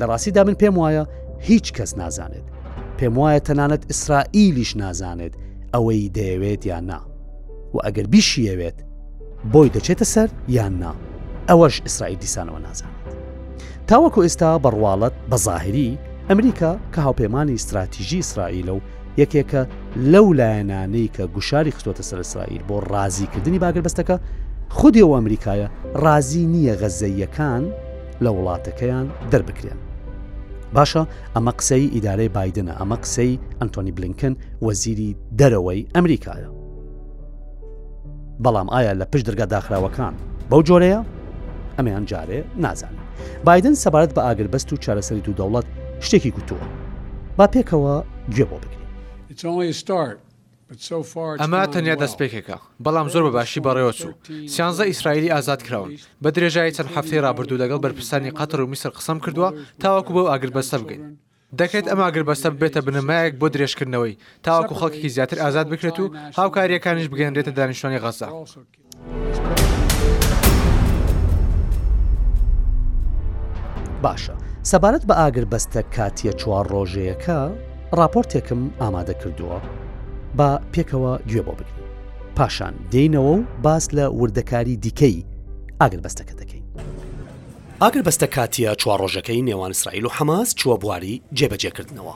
لە 0.00 0.04
ڕاستیدا 0.06 0.44
من 0.44 0.54
پێم 0.60 0.76
وایە 0.78 1.04
هیچ 1.40 1.72
کەس 1.72 1.98
نازانێت 1.98 2.55
پێم 3.02 3.16
وایە 3.18 3.40
تەنانەت 3.48 3.82
ئیسرائیلیش 3.90 4.70
نازانێت 4.82 5.34
ئەوەی 5.74 6.10
دەیەوێت 6.16 6.62
یان 6.70 6.84
نا 6.90 6.98
و 7.74 7.78
ئەگەر 7.86 8.06
بیشیەوێت 8.12 8.76
بۆی 9.52 9.68
دەچێتە 9.74 10.06
سەر 10.14 10.28
یان 10.56 10.74
نا 10.82 10.92
ئەوەش 11.48 11.76
ئیسرائیل 11.86 12.18
دیسانەوە 12.24 12.60
نازانێت 12.66 13.02
تاوەکو 13.88 14.20
ئێستا 14.26 14.50
بڕواڵەت 14.64 15.14
بەظاهری 15.30 15.98
ئەمریکا 16.30 16.72
کە 16.94 16.98
هاوپەیمانی 17.06 17.54
استراتیژی 17.58 18.20
ئیسرائیلە 18.22 18.72
و 18.76 18.80
یەکێکە 19.22 19.62
لەو 20.12 20.26
لایەنانەی 20.40 21.12
کە 21.16 21.22
گوشاری 21.34 21.74
خستۆتە 21.76 22.02
سەر 22.08 22.18
ئیسرائیل 22.22 22.62
بۆ 22.68 22.74
ڕازیکردنی 22.92 23.60
باگربەستەکە 23.64 24.16
خودی 24.78 25.02
ئەو 25.04 25.12
ئەمریکایە 25.18 25.68
ڕازی 26.04 26.44
نییە 26.52 26.74
غەزەیەکان 26.80 27.64
لە 28.24 28.30
وڵاتەکەیان 28.36 29.06
دەربکرێن 29.32 29.80
باشە 30.74 31.02
ئەمە 31.34 31.52
قسەی 31.58 31.90
ئیدارەی 31.94 32.30
بادنە 32.36 32.74
ئەمە 32.80 32.96
قسەی 33.04 33.38
ئەنتۆنی 33.60 33.92
بلینکن 33.98 34.32
وەزیری 34.66 35.10
دەرەوەی 35.38 35.80
ئەمریکایە 35.94 36.50
بەڵام 38.44 38.68
ئایا 38.74 38.92
لە 39.00 39.04
پشت 39.12 39.24
دەرگا 39.28 39.46
داخراوەکان 39.54 40.14
بەو 40.50 40.60
جۆرەیە 40.68 41.00
ئەمەیان 41.78 42.04
جارێ 42.10 42.40
نازانن 42.64 43.00
بادن 43.46 43.74
سەبارەت 43.82 44.12
بە 44.16 44.20
ئاگربەست 44.26 44.68
و 44.72 44.76
چارەسەری 44.84 45.28
و 45.30 45.36
دەوڵەت 45.38 45.66
شتێکی 46.06 46.30
گوتووە 46.36 46.66
با 47.38 47.46
پێکەوە 47.54 47.94
گوێ 48.34 48.44
بۆ 48.50 48.56
بگرین. 48.62 50.16
ئەمە 51.42 51.60
تەنیا 51.74 51.94
دەستپێکێکە 52.02 52.56
بەڵام 52.84 53.08
زۆر 53.12 53.22
بە 53.26 53.30
باشی 53.36 53.60
بەڕێوە 53.66 53.92
چوو 54.00 54.12
سیانزە 54.54 54.84
ئیسرائیلی 54.90 55.32
ئازاد 55.34 55.60
کراون 55.66 55.90
بە 56.24 56.28
درێژایی 56.36 56.74
چەند 56.76 56.90
هەفتەی 56.96 57.22
رابرردوو 57.26 57.60
لەگەڵ 57.62 57.78
بەرپرسانی 57.84 58.34
قەتر 58.38 58.60
و 58.60 58.66
میسر 58.72 58.90
قسەم 58.98 59.18
کردووە 59.24 59.48
تاواکو 59.80 60.12
بەو 60.16 60.26
ئاگر 60.30 60.50
بەسە 60.56 60.76
بگەین 60.82 61.02
دەکرێت 61.60 61.86
ئەم 61.90 62.00
ئاگر 62.04 62.24
بەسە 62.28 62.48
بێتە 62.60 62.80
بنمایەک 62.86 63.34
بۆ 63.40 63.46
درێژکردنەوەی 63.54 64.14
تاواکو 64.46 64.74
خەڵکی 64.80 65.08
زیاتر 65.16 65.38
ئازاد 65.42 65.66
بکرێت 65.72 65.98
و 66.00 66.06
هاوکاریەکانیش 66.38 67.08
بگەنرێتە 67.12 67.52
دانیشتوانی 67.58 68.00
غەزا. 68.04 68.28
باشە 74.04 74.34
سەبارەت 74.70 75.04
بە 75.08 75.14
ئاگر 75.22 75.46
بەستە 75.52 75.80
کاتیە 75.94 76.32
چوار 76.40 76.64
ڕۆژەیەەکە 76.74 77.38
راپۆرتێکم 77.98 78.60
ئامادە 78.80 79.14
کردووە. 79.22 79.58
با 80.36 80.60
پێکەوە 80.74 81.18
گوێ 81.28 81.42
بۆ 81.46 81.52
بگرین 81.58 81.76
پاشان 82.36 82.74
دێینەوە 82.92 83.34
و 83.38 83.42
باس 83.62 83.88
لە 83.88 84.12
وردەکاری 84.20 84.76
دیکەی 84.82 85.24
ئاگر 85.80 86.00
بەستەکە 86.04 86.34
دەکەین 86.40 86.64
ئاگر 87.82 88.02
بەستە 88.08 88.26
کاتیە 88.34 88.70
چوارڕۆژەکەی 88.80 89.42
نێوان 89.48 89.70
اسرائیل 89.74 90.04
و 90.04 90.08
حماس 90.08 90.54
چوە 90.58 90.76
بواری 90.80 91.22
جێبەجێکردنەوە 91.36 92.14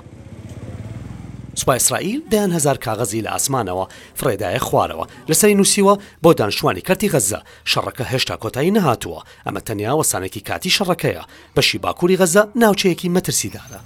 سوپای 1.61 1.77
اسرائیل 1.79 2.23
دایان 2.31 2.53
هزار 2.53 2.77
کاغەزی 2.85 3.23
لە 3.27 3.31
ئاسمانەوە 3.33 3.87
فرێدایە 4.21 4.63
خوارەوە 4.67 5.05
لەسەری 5.31 5.55
نووسیوە 5.59 5.95
بۆ 6.23 6.31
دانشوانی 6.41 6.81
کەرتی 6.87 7.09
غەزە 7.15 7.41
شەڕەکە 7.73 8.05
هێشتا 8.13 8.37
کۆتایی 8.43 8.75
نەهاتووە 8.77 9.21
ئەمە 9.47 9.61
تەنیا 9.67 9.93
وەسانێکی 10.01 10.41
کاتی 10.49 10.75
شەڕەکەیە 10.77 11.23
بەشی 11.57 11.79
باکووری 11.85 12.19
غەزە 12.21 12.43
ناوچەیەکی 12.63 13.13
مەترسیدارە 13.17 13.80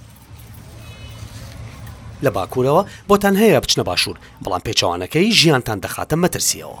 لە 2.23 2.29
باکوورەوە 2.37 2.83
بۆتان 3.09 3.35
هەیە 3.41 3.59
بچنە 3.63 3.83
باشوور 3.89 4.17
بەڵام 4.43 4.61
پێچوانەکەی 4.67 5.35
ژیانتان 5.39 5.79
دەخاتە 5.85 6.15
مەترسیەوە 6.23 6.79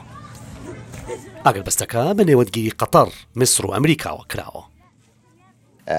ئاگەر 1.45 1.63
بەستەکە 1.67 2.03
بە 2.17 2.23
نێوەتگیری 2.29 2.75
قەتەر 2.81 3.09
مصر 3.39 3.61
و 3.65 3.73
ئەمریکاوە 3.75 4.23
کراوە 4.31 4.63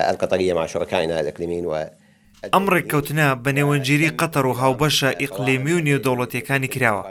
ئەلقەتەریە 0.09 0.55
ماشەکانە 0.59 1.17
دەکلمین 1.29 1.65
وە 1.71 1.81
ئەم 2.55 2.65
ڕێککەوتنە 2.73 3.29
بە 3.45 3.51
نێوەنجیری 3.59 4.15
قەتەر 4.21 4.45
و 4.47 4.57
هاوبەشە 4.61 5.11
ئیقلیمی 5.23 5.73
و 5.77 5.85
نێودەوڵەتەکانی 5.89 6.73
کراوە 6.75 7.03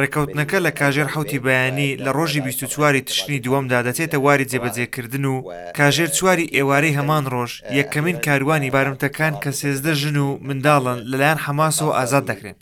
ڕێکەوتنەکە 0.00 0.58
لە 0.66 0.70
کاژێر 0.80 1.08
حوتی 1.14 1.40
بەیانی 1.46 1.96
لە 2.04 2.10
ڕۆژی 2.16 2.42
24واری 2.48 3.02
تشنی 3.08 3.42
دووەمدا 3.44 3.80
دەچێتە 3.86 4.16
واری 4.24 4.48
جێبەجێکردن 4.50 5.24
و 5.24 5.36
کاژێر 5.78 6.10
چواری 6.16 6.50
ئێوارەی 6.56 6.96
هەمان 6.98 7.24
ڕۆژ 7.34 7.52
یەکەمین 7.80 8.18
کاروانی 8.26 8.70
بارمتەکان 8.74 9.34
کە 9.42 9.50
سێزدە 9.60 9.92
ژن 10.00 10.16
و 10.26 10.38
منداڵن 10.48 10.98
لەلایەن 11.10 11.40
حماسەوە 11.46 11.92
ئازاد 11.98 12.24
دەکرێن 12.30 12.56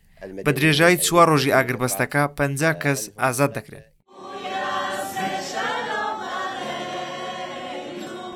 بە 0.47 0.51
درێژایی 0.57 1.03
چوار 1.07 1.27
ڕۆژی 1.33 1.55
ئاگربەستەکە 1.57 2.23
پ 2.37 2.39
کەس 2.83 3.01
ئازاد 3.23 3.51
دەکرێت 3.59 3.87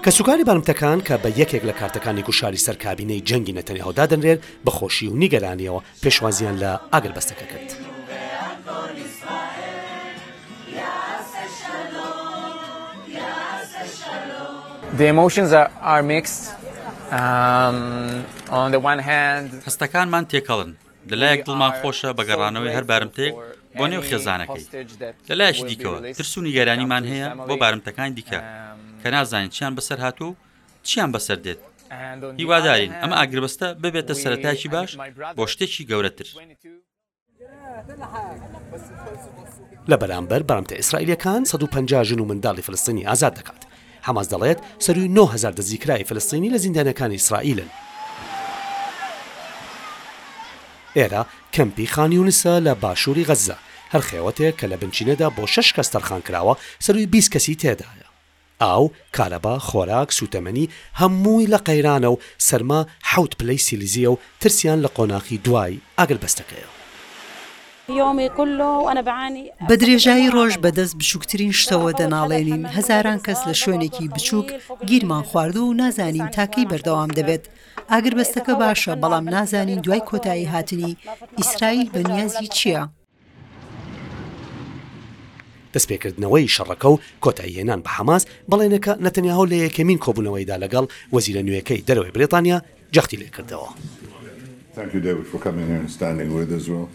کە 0.04 0.10
سوکاری 0.16 0.44
بارمتەکان 0.48 0.98
کە 1.06 1.14
بە 1.22 1.28
یەکێک 1.40 1.62
لە 1.70 1.74
کارتەکانی 1.80 2.22
گوشاری 2.28 2.64
سەرکابینەی 2.66 3.24
جەنگی 3.28 3.56
نەتەنی 3.58 3.84
هەودا 3.86 4.04
دەنرێت 4.12 4.40
بە 4.66 4.70
خۆشی 4.78 5.06
و 5.10 5.16
نیگەرانیەوە 5.22 5.80
پێشوازیان 6.02 6.56
لە 6.62 6.70
ئاگربەستەکە 6.94 7.46
کرد. 7.52 7.70
כל 8.64 8.88
ישראל, 8.98 10.12
יעשה 10.68 11.38
שלום, 11.58 12.88
יעשה 13.08 13.86
שלום. 13.86 14.98
The 14.98 15.06
emotions 15.12 15.52
are, 15.52 15.68
are 15.82 16.02
mixed. 16.02 16.52
Um, 17.10 18.24
on 18.60 18.66
the 18.74 18.80
one 18.92 18.98
hand, 19.10 19.48
هەستەکانمان 19.66 20.24
تێکەڵن 20.32 20.70
لەلایەک 21.10 21.40
دڵمان 21.48 21.72
خۆشە 21.80 22.10
بەگەڕانەوەی 22.18 22.74
هەر 22.76 22.84
بارمتێک 22.90 23.34
بۆ 23.78 23.84
نێو 23.90 24.02
خێزانەکەی 24.08 24.64
لەلایش 25.28 25.58
دیکەوە 25.70 25.98
ترس 26.16 26.32
و 26.38 26.44
نیگەرانیمان 26.46 27.04
هەیە 27.10 27.28
بۆ 27.48 27.54
بارمتەکان 27.62 28.10
دیکە 28.18 28.38
um, 28.42 28.46
کە 29.02 29.08
نازانین 29.14 29.50
چیان 29.56 29.72
بەسەر 29.78 29.98
هاتوو 30.04 30.34
چیان 30.88 31.10
بەسەر 31.14 31.38
دێت 31.44 31.60
هیوادارین 32.40 32.92
ئەمە 33.02 33.16
ئاگربەستە 33.20 33.66
ببێتە 33.82 34.14
سەتایکی 34.22 34.68
باش 34.74 34.90
بۆ 35.36 35.44
شتێکی 35.52 35.82
گەورەتر. 35.90 36.28
لە 39.92 39.96
بەرامبەر 40.02 40.42
بەرامتە 40.48 40.74
ئیسرائیلەکان 40.80 41.40
150 41.44 42.04
ژن 42.08 42.20
و 42.20 42.24
منداڵی 42.28 42.60
فلستینی 42.68 43.06
ئازاد 43.08 43.34
دەکات 43.38 43.62
هەماز 44.08 44.26
دەڵێت 44.32 44.58
سەروی 44.86 45.12
9هزار 45.18 45.54
دەزیکرای 45.60 46.04
فلستینی 46.08 46.50
لە 46.54 46.58
زیندانەکانی 46.64 47.18
ئیسرائیلن 47.18 47.70
ئێرە 50.96 51.22
کەمپی 51.54 51.86
خانیونسە 51.94 52.54
لە 52.66 52.72
باشووری 52.84 53.24
غەزە 53.28 53.56
هەر 53.92 54.02
خێوەتێک 54.08 54.54
کە 54.60 54.66
لە 54.72 54.76
بنچینەدا 54.82 55.28
بۆ 55.36 55.44
شش 55.54 55.68
کەس 55.76 55.88
تەرخان 55.94 56.22
کراوە 56.26 56.54
سەروی 56.84 57.06
20 57.06 57.32
کەسی 57.34 57.54
تێدایە 57.62 58.08
ئاو 58.62 58.90
کارەبا 59.16 59.56
خۆراک 59.68 60.10
سوتەمەنی 60.18 60.70
هەمووی 61.00 61.50
لە 61.52 61.58
قەیرانە 61.68 62.08
و 62.14 62.20
سەرما 62.48 62.80
حوت 63.10 63.32
پلەی 63.40 63.62
سیلیزیە 63.68 64.10
و 64.10 64.16
ترسیان 64.40 64.80
لە 64.84 64.88
قۆناقی 64.96 65.38
دوای 65.44 65.80
ئاگل 65.98 66.18
بەستەکەیە 66.24 66.83
بە 69.68 69.74
درێژایی 69.80 70.28
ڕۆژ 70.36 70.54
بەدەست 70.64 70.96
بچووکترین 71.00 71.52
شتەوە 71.60 71.90
دەناڵێنین 72.00 72.62
هەزاران 72.76 73.18
کەس 73.26 73.40
لە 73.48 73.54
شوێنێکی 73.62 74.08
بچووک 74.14 74.48
گیرمان 74.90 75.24
خواردو 75.28 75.62
و 75.66 75.72
نازانین 75.82 76.28
تاکەی 76.36 76.68
بەردەوام 76.70 77.10
دەبێت 77.18 77.44
ئاگر 77.90 78.14
بەستەکە 78.20 78.54
باشە 78.62 78.92
بەڵام 79.02 79.24
نازانین 79.34 79.80
دوای 79.84 80.02
کۆتایی 80.10 80.50
هاتنی 80.52 80.96
ئیسرائیل 81.38 81.88
بە 81.94 81.98
نیازی 82.10 82.48
چییە؟ 82.56 82.82
دەستپێکردنەوەی 85.74 86.48
شەڕەکە 86.54 86.88
و 86.92 87.00
کۆتاییێنان 87.24 87.80
بە 87.84 87.90
حماس 87.96 88.22
بەڵێنەکە 88.50 88.92
نەتەنیاهۆ 89.04 89.44
لە 89.52 89.56
یەکەمین 89.64 89.98
کۆبوونەوەیدا 90.04 90.56
لەگەڵ 90.64 90.84
وەزیرە 91.14 91.42
نوێەکەی 91.46 91.84
دەرەوەی 91.88 92.14
برێتانیا 92.16 92.58
جەختی 92.94 93.18
لێکردەوە. 93.22 93.70
Thank 94.76 94.90
you, 94.94 95.00
David, 95.08 95.26
for 95.32 95.38
coming 95.46 95.66
here 95.70 95.80
and 95.84 95.90
standing 95.98 96.28
with 96.38 96.50
us 96.58 96.66
well. 96.72 96.88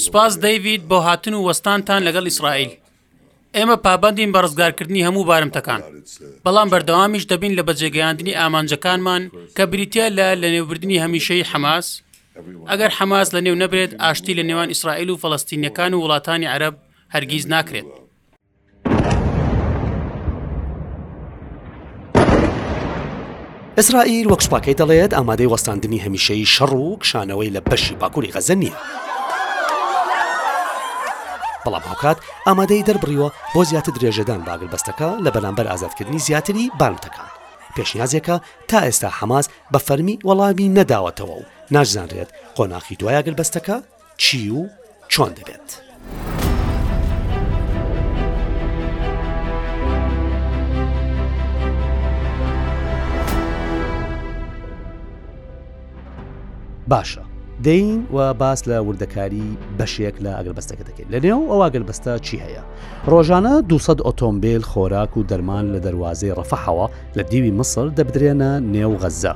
سپاس 0.00 0.38
دەیوید 0.44 0.88
بۆ 0.88 0.92
هاتن 1.00 1.34
و 1.34 1.52
وەستانتان 1.52 2.02
لەگەڵ 2.06 2.24
ئیسرائیل 2.28 2.70
ئێمە 3.56 3.76
پابندین 3.84 4.32
بە 4.32 4.36
ڕزگارکردنی 4.44 5.04
هەموو 5.06 5.24
بارمتەکان 5.28 5.80
بەڵام 6.46 6.68
بەردەوامیش 6.72 7.24
دەبین 7.32 7.52
لە 7.58 7.62
بەجێگەیاندنی 7.68 8.34
ئامانجەکانمان 8.40 9.22
کە 9.58 9.62
بریتە 9.72 10.04
لە 10.18 10.26
لە 10.42 10.48
نێوبردننی 10.54 10.98
هەمیشەی 11.04 11.46
حەماس 11.52 11.86
ئەگەر 12.70 12.90
حەماس 12.98 13.28
لە 13.34 13.40
نێو 13.46 13.54
نەبرێت 13.62 13.92
ئاشتی 14.00 14.34
لە 14.38 14.42
نێوان 14.48 14.68
ئیسرائیل 14.72 15.10
و 15.10 15.18
فەڵستینیەکان 15.22 15.92
و 15.94 16.02
وڵاتانی 16.04 16.48
عرب 16.54 16.74
هەرگیز 17.14 17.44
ناکرێت 17.54 17.86
ئیسرائیل 23.78 24.26
وەک 24.32 24.40
شپاکەی 24.46 24.74
دەڵێت 24.80 25.10
ئامادەی 25.16 25.46
وەستاندنی 25.52 26.00
هەمیشەی 26.04 26.44
شەڕ 26.54 26.72
و 26.80 26.98
کشانەوەی 27.02 27.50
لە 27.56 27.60
بەشی 27.68 27.94
باکووری 28.00 28.32
غەزە 28.34 28.56
نیە. 28.62 28.74
بەڵام 31.64 31.84
هاوکات 31.90 32.18
ئامادەی 32.46 32.84
دەربڕیوە 32.88 33.28
بۆ 33.54 33.60
زیاتر 33.70 33.92
درێژەدان 33.98 34.40
باگل 34.48 34.68
بەستەکە 34.74 35.08
لە 35.24 35.30
بەرامبەر 35.34 35.66
ئازادکردنی 35.70 36.22
زیاتری 36.26 36.70
بانوتەکان 36.80 37.30
پێشنیازێکە 37.76 38.36
تا 38.68 38.78
ئێستا 38.86 39.08
حماس 39.18 39.46
بە 39.72 39.78
فەرمی 39.86 40.16
وەڵامی 40.26 40.72
نەداوەتەوە 40.78 41.34
و 41.38 41.44
ناژزانرێت 41.74 42.30
قۆناخی 42.56 42.98
دوایە 43.00 43.20
گلبەستەکە 43.26 43.76
چی 44.18 44.50
و 44.50 44.62
چۆن 45.12 45.30
دەبێت. 45.38 45.68
باشە 56.90 57.22
دەین 57.62 58.06
و 58.14 58.34
باس 58.34 58.62
لە 58.68 58.82
وردەکاری 58.86 59.44
بەشێک 59.80 60.14
لە 60.20 60.30
ئەگەلبەستەکە 60.38 60.84
دەکەین 60.88 61.06
لە 61.14 61.18
نێو 61.24 61.40
ئەو 61.50 61.60
ئەگەلبەستە 61.66 62.14
چی 62.26 62.36
هەیە 62.44 62.62
ڕۆژانە 63.10 63.54
200 63.68 64.00
ئۆتۆمبیل 64.06 64.62
خۆراک 64.70 65.16
و 65.16 65.22
دەرمان 65.30 65.66
لە 65.76 65.84
دەواازەی 65.86 66.34
ڕەفەحەوە 66.38 66.86
لە 67.16 67.22
دیوی 67.30 67.50
مسر 67.60 67.86
دەبدرێنە 67.98 68.52
نێو 68.74 68.94
غەزە 69.02 69.32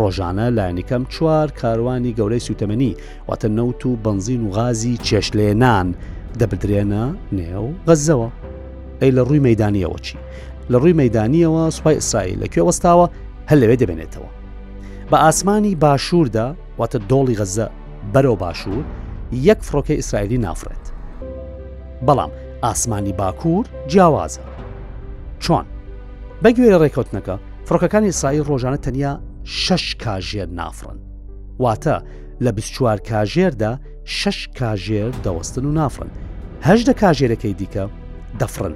ڕۆژانە 0.00 0.46
لایەنەکەم 0.56 1.02
چوار 1.14 1.46
کاروانی 1.60 2.14
گەورەی 2.18 2.44
سوتەمەنی 2.46 2.90
واتە 3.28 3.44
نەوت 3.58 3.86
و 3.86 3.96
بنزین 4.04 4.42
و 4.46 4.50
غازی 4.50 4.96
چێشلێنان 5.06 5.88
دەبدرێنە 6.40 7.06
نێو 7.38 7.66
غەزەوە 7.88 8.28
ئەی 9.00 9.10
لە 9.16 9.22
ڕووی 9.28 9.44
مەدانیەوە 9.48 9.98
چی 10.06 10.16
لە 10.72 10.76
ڕووی 10.82 10.96
مەدانیەوە 11.02 11.62
سوپای 11.76 11.94
ئیسرائیل 12.00 12.38
لەکوێ 12.44 12.62
وەستاوە 12.68 13.06
هەل 13.50 13.58
لەوێ 13.62 13.76
دەبێنێتەوە 13.82 14.30
بە 15.10 15.16
ئاسمانی 15.24 15.74
باشووردا 15.74 16.48
واتە 16.80 16.98
دۆڵی 17.10 17.34
غەزە 17.40 17.66
بەرەو 18.14 18.36
باشوور 18.42 18.84
یەک 19.48 19.60
فڕۆکە 19.66 19.94
ئیسرائیلی 19.96 20.38
نافرێت. 20.46 20.86
بەڵام 22.06 22.30
ئاسمانی 22.64 23.12
باکوور 23.20 23.64
جیاوازە. 23.90 24.40
چۆن؟ 25.42 25.66
بەگوێرە 26.44 26.78
ڕێکوتنەکە 26.82 27.34
فڕۆکەکانی 27.66 28.06
ئیسرائیل 28.10 28.44
ڕۆژانە 28.50 28.76
تەنیا 28.84 29.12
شش 29.62 29.86
کاژێر 30.02 30.46
نافرن. 30.60 30.98
واتە 31.64 31.96
لە 32.44 32.50
24وار 32.56 32.98
کاژێردا 33.10 33.72
شش 34.18 34.38
کاژێر 34.58 35.10
دەوەستن 35.24 35.64
و 35.66 35.72
نافرن. 35.80 36.10
هەشدە 36.68 36.92
کاژێرەکەی 37.00 37.54
دیکە 37.60 37.84
دەفرن. 38.40 38.74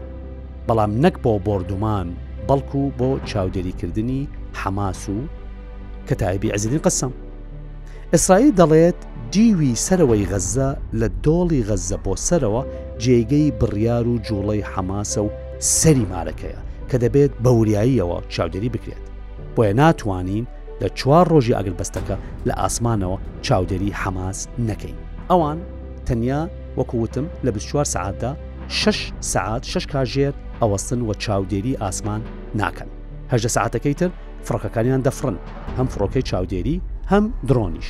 بەڵام 0.68 0.90
نەک 1.04 1.16
بۆ 1.24 1.32
بردومان 1.46 2.08
بەڵکو 2.48 2.80
بۆ 2.98 3.10
چاودێریکردنی 3.28 4.22
حەماس 4.60 5.02
و 5.14 5.18
کە 6.08 6.14
تایبی 6.22 6.52
ئەزیدین 6.52 6.78
قسم. 6.86 7.12
ئیسرائیل 8.14 8.50
دەڵێت 8.62 8.94
دیوی 9.34 9.72
سەرەوەی 9.86 10.28
غەزە 10.32 10.70
لە 11.00 11.08
دۆڵی 11.26 11.62
غەزە 11.68 11.96
بۆ 12.04 12.12
سەرەوە 12.26 12.62
جێگەی 13.04 13.48
بڕیار 13.60 14.04
و 14.12 14.18
جوڵەی 14.26 14.66
حەماسە 14.72 15.20
و 15.26 15.30
سەری 15.78 16.06
مارەکەیە 16.12 16.60
کە 16.90 16.96
دەبێت 17.04 17.32
بەوریاییەوە 17.44 18.18
چاودێری 18.34 18.70
بکرێت 18.74 19.04
بۆیە 19.56 19.72
ناتوانین 19.82 20.44
لە 20.82 20.88
چوار 20.98 21.26
ڕۆژی 21.32 21.56
ئەگربەستەکە 21.58 22.16
لە 22.48 22.54
ئاسمانەوە 22.60 23.16
چاودێری 23.46 23.90
حەماس 24.00 24.38
نەکەین 24.68 24.96
ئەوان 25.30 25.58
تەنیا 26.06 26.40
وەکووتم 26.78 27.26
لە 27.44 27.50
24 27.56 27.86
سعاتدا 27.94 28.32
6 28.68 29.12
سعات 29.32 29.62
6 29.72 29.86
کاژێر 29.94 30.32
ئەوەستن 30.60 31.00
وە 31.08 31.14
چاودێری 31.24 31.78
ئاسمان 31.82 32.20
ناکەن 32.60 32.88
هەژدە 33.32 33.50
سعاتەکەی 33.56 33.94
تر 34.00 34.10
فڕۆکەکانیان 34.46 35.00
دەفرن 35.06 35.36
هەم 35.78 35.88
فڕۆکەی 35.92 36.24
چاودێری 36.30 36.80
هەم 37.12 37.24
درۆنیش 37.50 37.88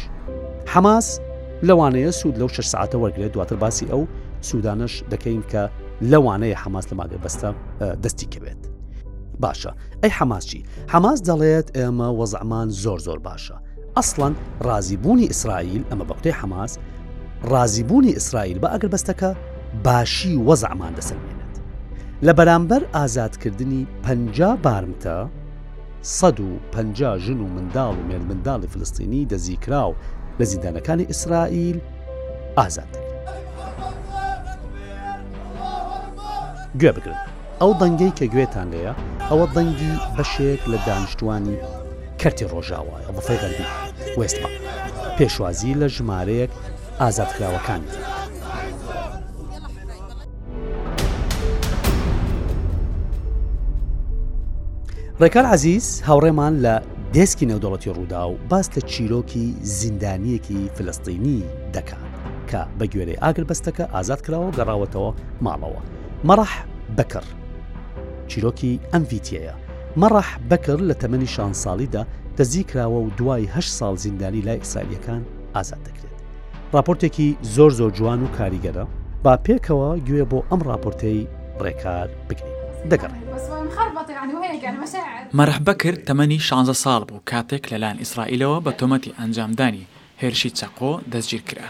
حماس 0.73 1.09
لەوانەیە 1.69 2.11
سوود 2.11 2.37
لەو 2.41 2.49
6 2.53 2.71
ساعتە 2.75 2.95
وەرگێت 3.03 3.33
دواتر 3.33 3.57
باسی 3.57 3.87
ئەو 3.91 4.01
سوودانش 4.41 5.03
دەکەین 5.13 5.43
کە 5.53 5.63
لەوانەیە 6.11 6.57
حماس 6.63 6.87
لە 6.89 6.95
ماگە 7.01 7.19
بەستە 7.27 7.49
دەستی 8.03 8.27
کەوێت 8.33 8.63
باشە 9.43 9.71
ئەی 10.03 10.11
حماسچی 10.19 10.63
حماس 10.93 11.19
دەڵێت 11.29 11.69
ئێمە 11.77 12.09
وەزعمان 12.21 12.69
زۆر 12.83 12.99
زۆر 13.07 13.19
باشە 13.29 13.57
ئەسڵەن 13.97 14.35
رازیبوونی 14.67 15.27
ئیسرائیل 15.29 15.85
ئەمە 15.91 16.05
بەقتەی 16.11 16.33
حماس 16.41 16.73
رازیبوونی 17.53 18.13
ئیسرائیل 18.19 18.59
بە 18.63 18.69
ئەگەر 18.73 18.89
بەستەکە 18.95 19.31
باشی 19.85 20.35
وەزعمان 20.49 20.93
دەسەلمێنێت 20.99 21.55
لە 22.27 22.33
بەرامبەر 22.39 22.83
ئازادکردنی 22.95 23.83
پ 24.05 24.07
بارمتە 24.65 25.19
150 26.03 27.19
ژن 27.19 27.41
و 27.41 27.47
منداڵ 27.57 27.93
و 27.99 28.07
مێل 28.09 28.25
منداڵی 28.31 28.67
فلستینی 28.67 29.27
دەزیکرا 29.33 29.85
و 29.91 29.95
لە 30.41 30.45
زیندانەکانی 30.45 31.05
ئیسرائیل 31.09 31.81
ئازادکرد 32.59 33.07
گوێ 36.81 36.93
بگرن 36.97 37.23
ئەو 37.61 37.73
دەنگەی 37.81 38.13
کە 38.19 38.25
گوێتان 38.35 38.67
لەیە 38.75 38.95
ئەوە 39.31 39.47
دەنگی 39.57 39.95
بەشێک 40.17 40.61
لە 40.73 40.79
دانیشتوانی 40.87 41.59
کەرتی 42.21 42.47
ڕۆژاوە 42.53 42.97
ڵفی 43.17 43.39
غەربی 43.43 43.67
وێستما 44.19 44.51
پێشوازی 45.19 45.73
لە 45.81 45.87
ژمارەیەک 45.97 46.53
ئازادکراوەکان. 47.01 47.83
ڕێکار 55.21 55.47
عزیز 55.57 55.87
هاوڕێمان 56.09 56.55
لە 56.65 56.75
دەسکی 57.19 57.49
نەودەڵەتی 57.51 57.95
ڕوودا 57.97 58.23
و 58.31 58.39
باس 58.51 58.67
لە 58.77 58.81
چیرۆکی 58.93 59.47
زیندانیەکی 59.81 60.61
فلستینی 60.77 61.39
دەکات 61.75 62.11
کە 62.51 62.61
بە 62.79 62.85
گوێرەی 62.93 63.21
ئاگر 63.25 63.45
بەستەکە 63.51 63.85
ئازاد 63.95 64.21
کراوە 64.25 64.51
گەڕاوەتەوە 64.59 65.11
ماڵەوە 65.45 65.83
مەڕەح 66.29 66.55
بەکڕ 66.97 67.25
چیرۆکی 68.31 68.75
ئەمڤیتەیە 68.93 69.55
مەڕەح 70.03 70.31
بەکر 70.51 70.79
لە 70.91 70.95
تەمەنی 71.01 71.31
شان 71.35 71.53
ساڵیدا 71.65 72.03
دەزی 72.39 72.63
کراوە 72.71 72.99
و 73.03 73.11
دوای 73.19 73.49
هە 73.55 73.61
ساڵ 73.79 73.95
زیندانی 74.05 74.41
لای 74.47 74.63
ئیسرائیلەکان 74.65 75.23
ئازاد 75.55 75.83
دەکرێت 75.87 76.19
راپۆرتێکی 76.77 77.29
زۆر 77.55 77.71
زۆر 77.79 77.91
جوان 77.99 78.19
و 78.23 78.33
کاریگەرە 78.39 78.85
با 79.25 79.33
پێکەوە 79.47 79.89
گوێ 80.07 80.25
بۆ 80.31 80.39
ئەم 80.51 80.61
راپۆرتەی 80.71 81.19
ڕێکار 81.65 82.09
بگرین 82.29 82.54
دەگەڕێ 82.93 83.19
مەرەحبە 85.39 85.75
کرد 85.83 86.01
تەمەنی 86.09 86.39
16 86.49 86.75
ساڵ 86.85 87.01
بوو 87.09 87.25
کاتێک 87.31 87.65
لەلاەن 87.73 87.97
ئیسرائیلەوە 88.03 88.59
بە 88.65 88.73
تۆمەتی 88.79 89.15
ئەنجامدانی 89.19 89.89
هێرشی 90.23 90.51
چەقۆ 90.59 90.93
دەستگیر 91.13 91.43
کرا 91.49 91.67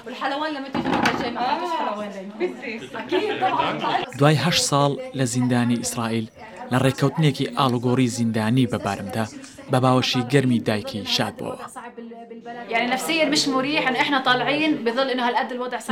دوای 4.18 4.36
هە 4.44 4.50
ساڵ 4.68 4.92
لە 5.18 5.24
زیندانی 5.34 5.76
ئیسرائیل 5.82 6.26
لە 6.72 6.76
ڕێکەوتنێکی 6.84 7.46
ئالوگۆری 7.58 8.08
زیندانی 8.16 8.66
بەبارمدا 8.72 9.24
بە 9.72 9.78
باوەشی 9.84 10.22
گەرمی 10.32 10.60
دایکی 10.68 11.02
شاد 11.14 11.34
بووە. 11.38 11.56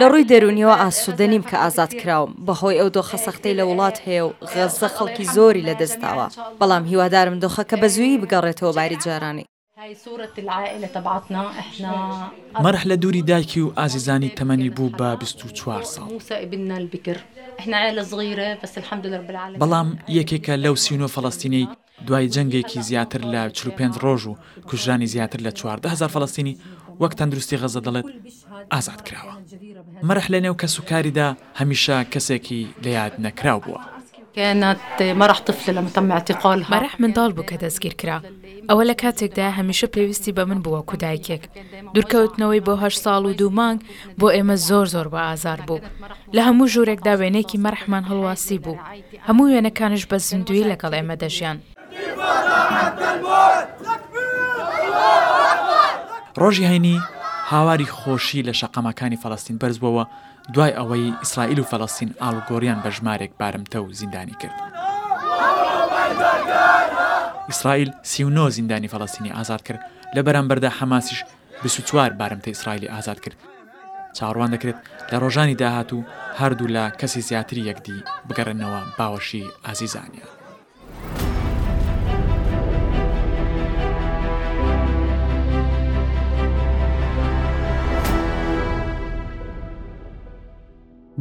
لە 0.03 0.07
ڕووی 0.13 0.29
دەرونیەوە 0.31 0.75
ئاسوودە 0.83 1.27
نیم 1.33 1.45
کە 1.51 1.57
ئازاد 1.63 1.93
کراوم 2.01 2.33
بەهۆی 2.47 2.79
ئەو 2.81 2.89
دۆخە 2.97 3.19
سەختەی 3.25 3.59
لە 3.59 3.65
وڵات 3.71 3.97
هەیە 4.07 4.25
و 4.27 4.33
غەزە 4.53 4.89
خەڵکی 4.97 5.27
زۆری 5.35 5.67
لە 5.69 5.75
دەستداوە 5.81 6.27
بەڵام 6.61 6.85
هیوادارم 6.91 7.37
دۆخەکە 7.45 7.77
بە 7.83 7.89
زووی 7.95 8.21
بگەڕێتەوە 8.23 8.73
باری 8.79 8.99
جارانی 9.05 9.45
هاي 9.83 9.95
صورة 9.95 10.33
العائلة 10.39 10.87
تبعتنا 10.87 11.51
احنا 11.51 12.29
مرحلة 12.61 12.95
دوري 12.95 13.21
دايكي 13.21 13.63
وعزيزاني 13.63 14.29
تمني 14.29 14.69
بو 14.69 14.89
با 14.89 15.13
24 15.13 15.85
سال 15.85 16.05
موسى 16.05 16.35
ابننا 16.43 16.77
البكر 16.79 17.17
احنا 17.59 17.77
عائلة 17.77 18.03
صغيرة 18.03 18.59
بس 18.63 18.79
الحمد 18.79 19.07
لله 19.07 19.17
رب 19.17 19.31
العالمين 19.31 19.61
بەڵام 19.61 19.89
یەکێکە 20.19 20.51
لەو 20.65 20.75
سینۆ 20.85 21.09
فەڵستینی 21.15 21.63
دوای 22.09 22.29
جەنگێکی 22.35 22.79
زیاتر 22.81 23.21
لە 23.33 23.51
45 23.53 23.99
ڕۆژ 23.99 24.27
و 24.27 24.37
کوژانی 24.71 25.07
زیاتر 25.07 25.41
لە 25.51 25.57
14هزار 25.59 26.11
فەڵستینی 26.15 26.57
وەک 27.01 27.13
تەندروستی 27.19 27.57
غەزە 27.61 27.81
دەڵێت 27.87 28.07
ئازاد 28.73 29.01
کراوە. 29.07 29.35
مەرح 30.05 30.27
لە 30.29 30.39
نێو 30.45 30.55
کە 30.63 30.65
سوکاریدا 30.67 31.37
هەمیشە 31.61 31.99
کەسێکی 32.15 32.67
لە 32.83 32.87
یاد 32.91 33.13
نەکراو 33.19 33.61
بووە. 33.69 33.92
مەرەح 34.37 36.95
منداڵ 37.03 37.31
بوو 37.37 37.45
کە 37.51 37.57
دەستگیر 37.65 37.95
کرا 38.01 38.19
ئەوە 38.69 38.85
لە 38.91 38.95
کاتێکدا 39.03 39.47
هەمیشە 39.59 39.87
پێویستی 39.95 40.33
بە 40.37 40.43
من 40.51 40.59
بووە 40.65 40.83
کودایکێک 40.91 41.43
دوورکەوتنەوەی 41.95 42.65
بۆ 42.67 42.75
هەش 42.83 42.95
ساڵ 43.05 43.23
و 43.29 43.37
دوو 43.41 43.51
مانگ 43.59 43.79
بۆ 44.21 44.29
ئێمە 44.35 44.57
زۆر 44.69 44.87
زۆر 44.95 45.07
بە 45.13 45.21
ئازار 45.29 45.61
بوو 45.69 45.81
لە 46.37 46.41
هەموو 46.49 46.71
ژوورێکدا 46.73 47.15
وێنێکی 47.21 47.63
مەرحمان 47.65 48.05
هەڵواسی 48.11 48.59
بوو 48.65 48.83
هەموو 49.29 49.47
وێنەکانش 49.53 50.03
بە 50.11 50.17
زیندوی 50.29 50.69
لەگەڵ 50.71 50.93
ئێمە 50.97 51.15
دەژیان. 51.23 51.59
ڕۆژی 56.41 56.69
هەینی 56.73 56.97
هاواری 57.53 57.93
خۆشی 57.99 58.45
لە 58.49 58.53
شەقامەکانی 58.61 59.21
فەڵستین 59.23 59.57
بەرزبووەوە 59.63 60.05
دوای 60.55 60.73
ئەوەی 60.79 61.15
ئیسرائیل 61.23 61.59
و 61.61 61.69
فەڵستین 61.71 62.11
ئالوگۆریان 62.23 62.79
بە 62.85 62.89
ژمارێک 62.97 63.33
بارمتە 63.41 63.77
و 63.79 63.93
زیندانی 63.93 64.37
کرد. 64.41 64.59
ئیسرائیل 67.49 67.91
سیونۆ 68.13 68.51
زیندانی 68.57 68.89
فەڵستینی 68.93 69.35
ئازاد 69.37 69.63
کرد 69.67 69.81
لە 70.17 70.21
بەرامبەردا 70.27 70.71
حەماسیش 70.79 71.21
بسوچوار 71.65 72.11
بارمتە 72.21 72.49
ئیسرائیلی 72.53 72.93
ئازاد 72.95 73.19
کرد. 73.25 73.37
چاڕوان 74.17 74.51
دەکرێت 74.55 74.79
لە 75.11 75.17
ڕۆژانی 75.23 75.59
داهات 75.63 75.91
و 75.93 76.05
هەردوو 76.39 76.73
لە 76.77 76.85
کەسی 77.01 77.21
زیاتری 77.29 77.67
یەکدی 77.71 77.99
بگەڕنەوە 78.29 78.81
باوەشی 78.99 79.45
ئازیزانیان. 79.67 80.31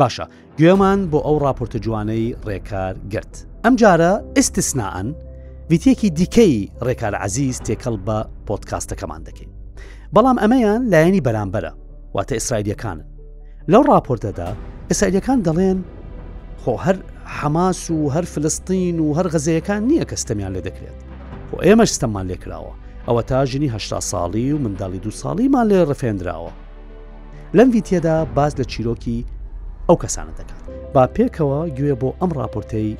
باشە 0.01 0.25
گوێمان 0.59 0.99
بۆ 1.11 1.19
ئەو 1.27 1.35
راپۆرتە 1.47 1.77
جوانەی 1.85 2.25
ڕێکار 2.47 2.93
گرت 3.13 3.33
ئەم 3.63 3.73
جارە 3.81 4.11
ئستسناان 4.39 5.07
ویتێکی 5.71 6.09
دیکەی 6.19 6.55
ڕێکار 6.87 7.13
عزیز 7.25 7.55
تێکەڵ 7.65 7.95
بە 8.07 8.17
پۆتکاستەکەمان 8.47 9.21
دەکەین 9.27 9.49
بەڵام 10.15 10.37
ئەمەیان 10.41 10.81
لایەنی 10.91 11.21
بەرامبەرە 11.27 11.71
واتە 12.15 12.33
ئیسرائیلەکانن 12.37 13.07
لەو 13.71 13.81
راپۆرتەدا 13.91 14.49
ئیسرائیلەکان 14.91 15.39
دەڵێن 15.47 15.79
خۆ 16.63 16.73
هەر 16.85 16.97
حەماس 17.37 17.79
و 17.91 17.97
هەر 18.15 18.25
فلستین 18.33 18.95
و 18.99 19.07
هەر 19.17 19.27
غەزەیەکان 19.33 19.81
نییە 19.89 20.05
کەستەمیان 20.11 20.51
لێ 20.55 20.61
دەکرێت 20.67 20.97
بۆ 21.49 21.55
ئێمەش 21.65 21.91
ستەممان 21.97 22.25
لێکراوە 22.31 22.73
ئەوە 23.07 23.21
تا 23.29 23.39
ژنی 23.51 23.69
هشتا 23.75 23.99
ساڵی 24.11 24.47
و 24.55 24.61
منداڵی 24.63 24.99
دو 25.05 25.11
ساڵیمان 25.21 25.65
لێ 25.71 25.79
ڕفێنراوە 25.89 26.51
لەم 27.57 27.67
ویتێدا 27.75 28.15
باز 28.37 28.53
لە 28.61 28.65
چیرۆکی 28.73 29.19
ئەو 29.91 30.01
کەسانە 30.03 30.33
دەکات 30.39 30.61
با 30.93 31.03
پێکەوە 31.15 31.59
گوێ 31.77 31.93
بۆ 32.01 32.09
ئەم 32.19 32.31
راپۆرتەی 32.39 32.91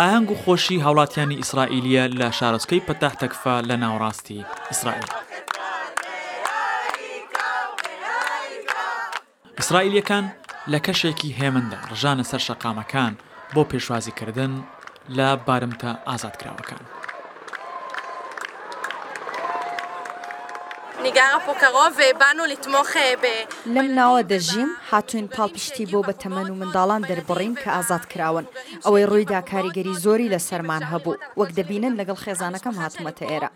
ئاهنگ 0.00 0.28
و 0.30 0.36
خۆشی 0.42 0.76
هاوڵاتیانی 0.84 1.36
ئیسرائیلە 1.42 2.04
لە 2.20 2.26
شارۆچکەی 2.38 2.84
پەتاحتەکفا 2.88 3.56
لە 3.68 3.74
ناوڕاستی 3.82 4.40
ئیسرائیل. 4.70 5.08
ئیسرائیلەکان 9.60 10.24
لە 10.72 10.78
کەشێکی 10.86 11.30
هێمندا 11.38 11.78
ڕژانە 11.90 12.24
سەر 12.30 12.40
شەقامەکان 12.48 13.12
بۆ 13.54 13.62
پێشوازیکردن 13.70 14.52
لە 15.16 15.28
بارمتە 15.46 15.90
ئازادکراوەکان. 16.08 16.84
لەم 23.76 23.86
ناوە 24.00 24.20
دەژیم 24.32 24.70
هاتوین 24.90 25.26
پاڵپشتی 25.36 25.84
بۆ 25.92 26.00
بە 26.08 26.14
تەمەەن 26.22 26.48
و 26.50 26.58
منداڵان 26.60 27.02
دەربڕین 27.10 27.52
کە 27.62 27.68
ئازاد 27.76 28.04
کراون 28.12 28.44
ئەوەی 28.84 29.08
ڕوویدا 29.10 29.40
کاریگەری 29.50 29.94
زۆری 30.04 30.32
لە 30.34 30.38
سەرمان 30.48 30.82
هەبوو 30.92 31.16
وەک 31.40 31.50
دەبینن 31.58 31.94
لەگەڵ 32.00 32.18
خێزانەکەم 32.24 32.74
هاتومەتە 32.82 33.24
ئێرە. 33.30 33.50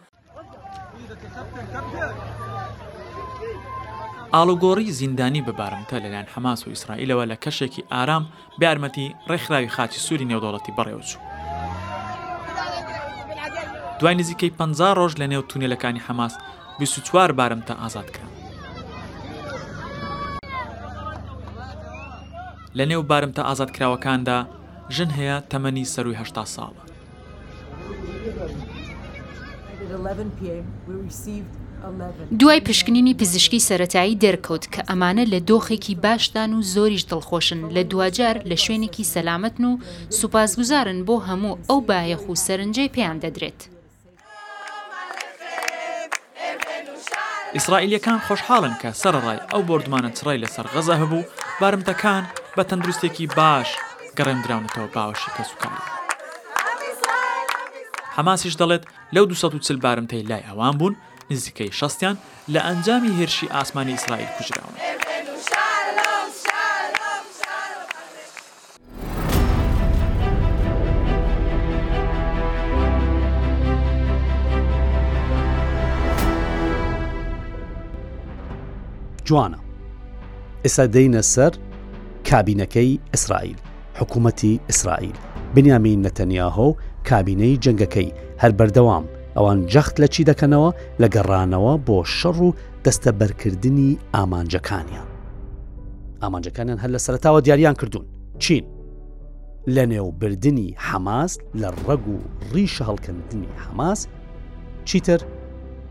ئالوگۆڕی 4.34 4.94
زیندانی 5.00 5.42
ببارمتە 5.48 5.96
لەلایەن 6.04 6.28
حماس 6.34 6.60
و 6.66 6.70
ئیسرائیلەوە 6.74 7.24
لە 7.30 7.36
کەشێکی 7.44 7.82
ئارام 7.92 8.24
بارمەتی 8.60 9.06
ڕێکخراوی 9.30 9.72
خاچی 9.74 10.00
سووری 10.06 10.28
نێودوڵەتی 10.30 10.72
بەڕێوەچوو. 10.76 11.20
دوای 14.00 14.14
نزیکەی 14.20 14.50
15 14.50 14.52
ڕۆژ 14.98 15.12
لە 15.20 15.26
نێو 15.32 15.42
تونێلەکانی 15.50 16.04
حماس 16.06 16.34
چوار 16.86 17.32
بارم 17.32 17.60
تا 17.60 17.74
ئازاد 17.74 18.10
کرا 18.10 18.28
لە 22.78 22.86
نێو 22.86 23.02
بارم 23.02 23.30
تا 23.32 23.42
ئازاد 23.42 23.70
کراوەکاندا 23.76 24.46
ژن 24.94 25.10
هەیە 25.16 25.50
تەمەنی 25.52 25.86
سەروی 25.94 26.16
هشتا 26.20 26.44
ساڵە 26.44 26.82
دوای 32.38 32.60
پشکنینی 32.60 33.14
پزیشکی 33.14 33.60
سەتایی 33.60 34.16
دەرکەوت 34.24 34.64
کە 34.74 34.82
ئەمانە 34.88 35.24
لە 35.32 35.40
دۆخێکی 35.48 35.94
باشدان 36.04 36.54
و 36.54 36.62
زۆریش 36.62 37.04
دڵخۆشن 37.10 37.60
لە 37.76 37.82
دوجار 37.90 38.36
لە 38.50 38.56
شوێنێکی 38.64 39.04
سەلامەتن 39.14 39.62
و 39.64 39.78
سوپاسگوزارن 40.20 40.98
بۆ 41.06 41.14
هەموو 41.28 41.58
ئەو 41.70 41.80
بایەخ 41.88 42.22
و 42.28 42.34
سەرنجەی 42.46 42.88
پێیان 42.94 43.18
دەدرێت. 43.24 43.60
ئیسرائیلەکان 47.56 48.18
خۆشحاڵن 48.26 48.74
کە 48.80 48.88
سەرڕای 49.02 49.38
ئەو 49.50 49.62
بردمانە 49.68 50.10
چڕای 50.16 50.38
لەسەر 50.44 50.66
غەزە 50.74 50.94
هەبوو 51.02 51.28
بارمتەکان 51.60 52.24
بە 52.56 52.62
تەندروستێکی 52.70 53.26
باش 53.38 53.68
گەڕێمدراونەتەوە 54.16 54.88
باوەشی 54.94 55.32
کەسوکاری. 55.36 55.82
حماسیش 58.16 58.54
دەڵێت 58.60 58.84
لەو 59.14 59.24
240 59.32 59.82
بارمتەی 59.84 60.26
لای 60.30 60.46
ئەوان 60.48 60.74
بوون 60.78 60.94
نزیکەی 61.32 61.74
شەستیان 61.78 62.16
لە 62.52 62.60
ئەنجامی 62.66 63.12
هێرشی 63.18 63.46
ئاسمانی 63.54 63.94
ئیسرائیل 63.96 64.30
کوژراون. 64.36 64.74
جوانە 79.28 79.58
ئێستا 80.64 80.84
دەینە 80.94 81.22
سەر 81.34 81.52
کابینەکەی 82.30 82.92
ئیسرائیل 83.14 83.58
حکوومەتی 83.98 84.54
ئیسرائیل 84.70 85.16
بنیامین 85.54 86.06
نەتەنیاهۆ 86.08 86.68
کابینەی 87.10 87.54
جنگەکەی 87.64 88.10
هەر 88.42 88.52
بەردەوام 88.58 89.04
ئەوان 89.36 89.58
جەخت 89.72 89.94
لە 90.02 90.08
چی 90.14 90.22
دەکەنەوە 90.30 90.70
لە 91.00 91.06
گەڕانەوە 91.14 91.74
بۆ 91.86 91.98
شەڕ 92.18 92.36
و 92.46 92.54
دەستە 92.84 93.10
بەرکردنی 93.20 93.90
ئامانجەکانیان 94.14 95.08
ئامانجەکانیان 96.22 96.78
هەر 96.82 96.90
لە 96.96 97.00
سەرتاوە 97.06 97.40
دیاریان 97.44 97.74
کردوون 97.80 98.06
چین 98.42 98.64
لە 99.74 99.84
نێوبردنی 99.92 100.68
حەماس 100.86 101.32
لە 101.60 101.68
ڕەگ 101.86 102.02
و 102.14 102.16
ڕیش 102.52 102.74
هەڵکردنی 102.88 103.50
حەماس 103.64 104.00
چیتر 104.88 105.20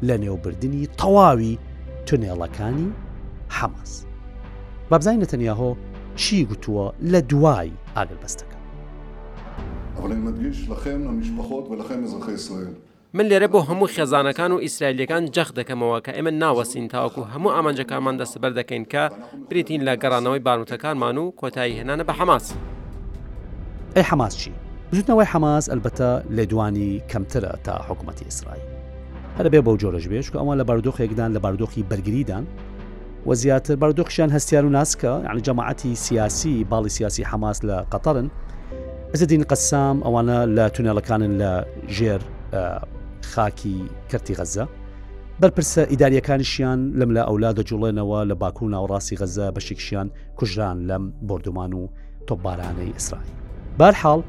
لە 0.07 0.15
نێوبردنی 0.23 0.83
تەواوی 0.99 1.51
تونێڵەکانی 2.07 2.89
حەماس 3.51 4.05
بابزای 4.89 5.23
نەتەنیاهۆ 5.25 5.75
چی 6.15 6.47
گوتووە 6.51 7.11
لە 7.11 7.15
دوای 7.29 7.71
ئاگربەستەکە 7.95 8.57
من 13.13 13.29
لێرە 13.29 13.47
بۆ 13.51 13.59
هەموو 13.69 13.87
خێزانەکان 13.87 14.51
و 14.51 14.57
ئیسرائیلەکان 14.59 15.23
جەخ 15.35 15.49
دەکەمەوە 15.59 16.01
کە 16.05 16.11
ئێمە 16.15 16.31
ناوەسین 16.41 16.87
تاوەکو 16.93 17.21
هەموو 17.33 17.53
ئامانجەکانمان 17.55 18.21
دەسەبەر 18.23 18.51
دەکەین 18.59 18.85
کە 18.93 19.03
بریتین 19.49 19.81
لە 19.87 19.93
گەڕانەوەی 20.03 20.41
بارنووتەکانمان 20.45 21.17
و 21.17 21.31
کۆتایی 21.41 21.73
هێنانە 21.79 22.03
بە 22.09 22.13
حەماس 22.19 22.53
ئەی 23.95 24.05
حەماس 24.11 24.33
چی؟ 24.37 24.51
بژودنەوەی 24.91 25.27
حەماس 25.33 25.65
ئەلبەتە 25.71 26.09
لێدوانی 26.37 27.01
کەمترە 27.11 27.53
تا 27.65 27.73
حکوومەتتی 27.87 28.25
ئیسرائیل 28.29 28.65
هەر 29.37 29.47
بێ 29.53 29.59
بەو 29.67 29.77
جۆرەش 29.81 30.05
بێش 30.11 30.27
کە 30.33 30.37
ئەوان 30.41 30.57
لە 30.61 30.65
بارودۆخێکدان 30.69 31.29
لە 31.35 31.39
بارودۆخی 31.45 31.83
بەرگریدان 31.89 32.45
و 33.27 33.33
زیاتر 33.33 33.75
بەردوخشیان 33.75 34.29
هەستیار 34.31 34.53
و 34.53 34.83
ناسکە 34.83 35.03
عنی 35.05 35.41
جەماعەتی 35.43 35.87
سیاسی 35.97 36.65
باڵی 36.71 36.87
سیاسی 36.87 37.23
حماس 37.23 37.61
لە 37.65 37.83
قەتەرن 37.93 38.27
ئەزدین 39.13 39.43
قەسام 39.51 39.97
ئەوانە 40.05 40.39
لە 40.57 40.69
تونێلەکانن 40.69 41.31
لە 41.41 41.65
ژێر 41.97 42.21
خاکی 43.33 43.81
کردی 44.11 44.35
غەزە 44.35 44.65
بەرپرسە 45.41 45.79
ئیداریەکانشیان 45.91 46.79
لەم 46.99 47.09
لە 47.17 47.21
ئەولادە 47.27 47.63
جوڵێنەوە 47.69 48.19
لە 48.29 48.35
باکوون 48.41 48.71
ناوڕاستی 48.73 49.17
غەزە 49.21 49.51
بەشێکشیان 49.59 50.07
کوژران 50.39 50.77
لەم 50.89 51.13
بردومان 51.21 51.73
و 51.73 51.87
تۆپبارانەی 52.27 52.91
ئیسرائیل 52.93 53.29
بارحاڵ 53.79 54.19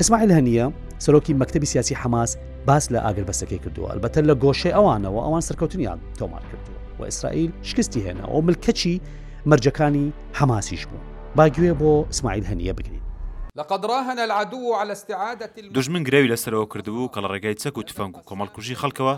ئسماعیل 0.00 0.30
هەنیە 0.38 0.66
سەرۆکی 1.04 1.30
مەکتتەبی 1.40 1.66
سیاسی 1.72 1.94
حماس 2.02 2.36
باس 2.66 2.84
لە 2.92 2.96
ئاگر 3.04 3.24
بەسەکەی 3.30 3.58
کردووە 3.64 3.92
بەتەر 4.04 4.24
لە 4.30 4.34
گۆشەی 4.44 4.72
ئەوانەوە 4.76 5.20
ئەوان 5.26 5.40
سەرکەوتنیان 5.48 5.98
تۆمار 6.20 6.44
کرد 6.50 6.69
و 7.00 7.04
ئیسرائیل 7.04 7.50
شکستی 7.70 8.00
هێناەوە 8.06 8.40
ملکەچی 8.48 8.94
مرجەکانی 9.50 10.06
حماسیش 10.38 10.82
بوو 10.90 11.02
باگوێ 11.38 11.72
بۆ 11.80 11.92
اسماعیل 12.12 12.44
هەنیە 12.50 12.72
بگرین 12.78 13.02
لقد 13.56 13.84
راهن 13.84 14.18
العدو 14.18 14.74
على 14.80 14.92
استعادة 14.98 15.46
دژمن 15.76 16.02
گرەوی 16.06 16.30
لەسەرەوە 16.32 16.66
کردبوو 16.72 17.10
کە 17.14 17.18
لە 17.24 17.28
ڕێگای 17.32 17.56
چەک 17.62 17.76
و 17.78 17.82
تفەنگ 17.88 18.14
و 18.16 18.24
کۆمەڵکوژی 18.28 18.78
خەڵکەوە 18.80 19.14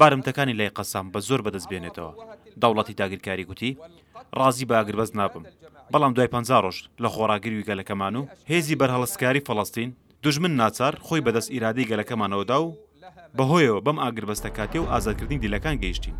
بارمتەکانی 0.00 0.56
لای 0.58 0.74
قەسام 0.78 1.06
بە 1.12 1.20
زۆر 1.28 1.40
بەدەستبێنێتەوە 1.46 2.12
دەوڵەتی 2.62 2.96
داگیرکاری 3.00 3.44
گوتی 3.50 3.70
ڕازی 4.38 4.66
باگربەز 4.70 5.10
نابم 5.18 5.44
بەڵام 5.92 6.12
دوای 6.16 6.30
پ 6.34 6.36
ڕۆژ 6.64 6.76
لە 7.02 7.08
خۆراگیری 7.14 7.66
گەلەکەمان 7.68 8.14
و 8.16 8.22
هێزی 8.50 8.78
بەرهەڵستکاری 8.80 9.44
فەڵستین 9.48 9.90
دژمن 10.24 10.52
ناچار 10.60 10.94
خۆی 11.06 11.24
بەدەست 11.26 11.50
ئیرادی 11.54 11.88
گەلەکەمانەوەدا 11.90 12.58
و 12.66 12.76
بەهۆیەوە 13.38 13.80
بەم 13.86 13.98
ئاگربەستە 14.04 14.48
کاتی 14.56 14.78
و 14.80 14.90
ئازادکردنی 14.92 15.40
دیلەکان 15.42 15.76
گەیشتین 15.82 16.16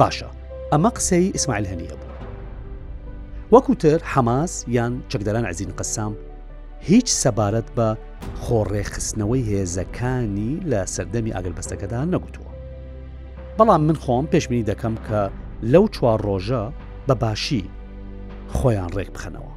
باشە 0.00 0.28
ئەمە 0.72 0.90
قسەی 0.96 1.30
ئیسماعیل 1.36 1.66
هەنیە 1.72 1.96
بوو 2.00 2.12
وەکوتر 3.54 3.98
حەماس 4.12 4.52
یان 4.76 4.92
چەکدەران 5.10 5.44
عزین 5.50 5.70
قەسام 5.78 6.12
هیچ 6.88 7.08
سەبارەت 7.22 7.68
بە 7.76 7.88
خۆڕێخستنەوەی 8.44 9.46
هێزەکانی 9.50 10.52
لە 10.70 10.80
سەردەمی 10.94 11.34
ئاگربەستەکەدا 11.36 12.00
نەگوتووە 12.14 12.50
بەڵام 13.58 13.82
من 13.88 13.96
خۆم 14.04 14.26
پێشبینی 14.32 14.68
دەکەم 14.70 14.94
کە 15.06 15.20
لەو 15.72 15.84
چوار 15.94 16.18
ڕۆژە 16.28 16.64
بە 17.08 17.14
باشی 17.22 17.64
خۆیان 18.56 18.90
ڕێک 18.96 19.10
بخەنەوە 19.14 19.52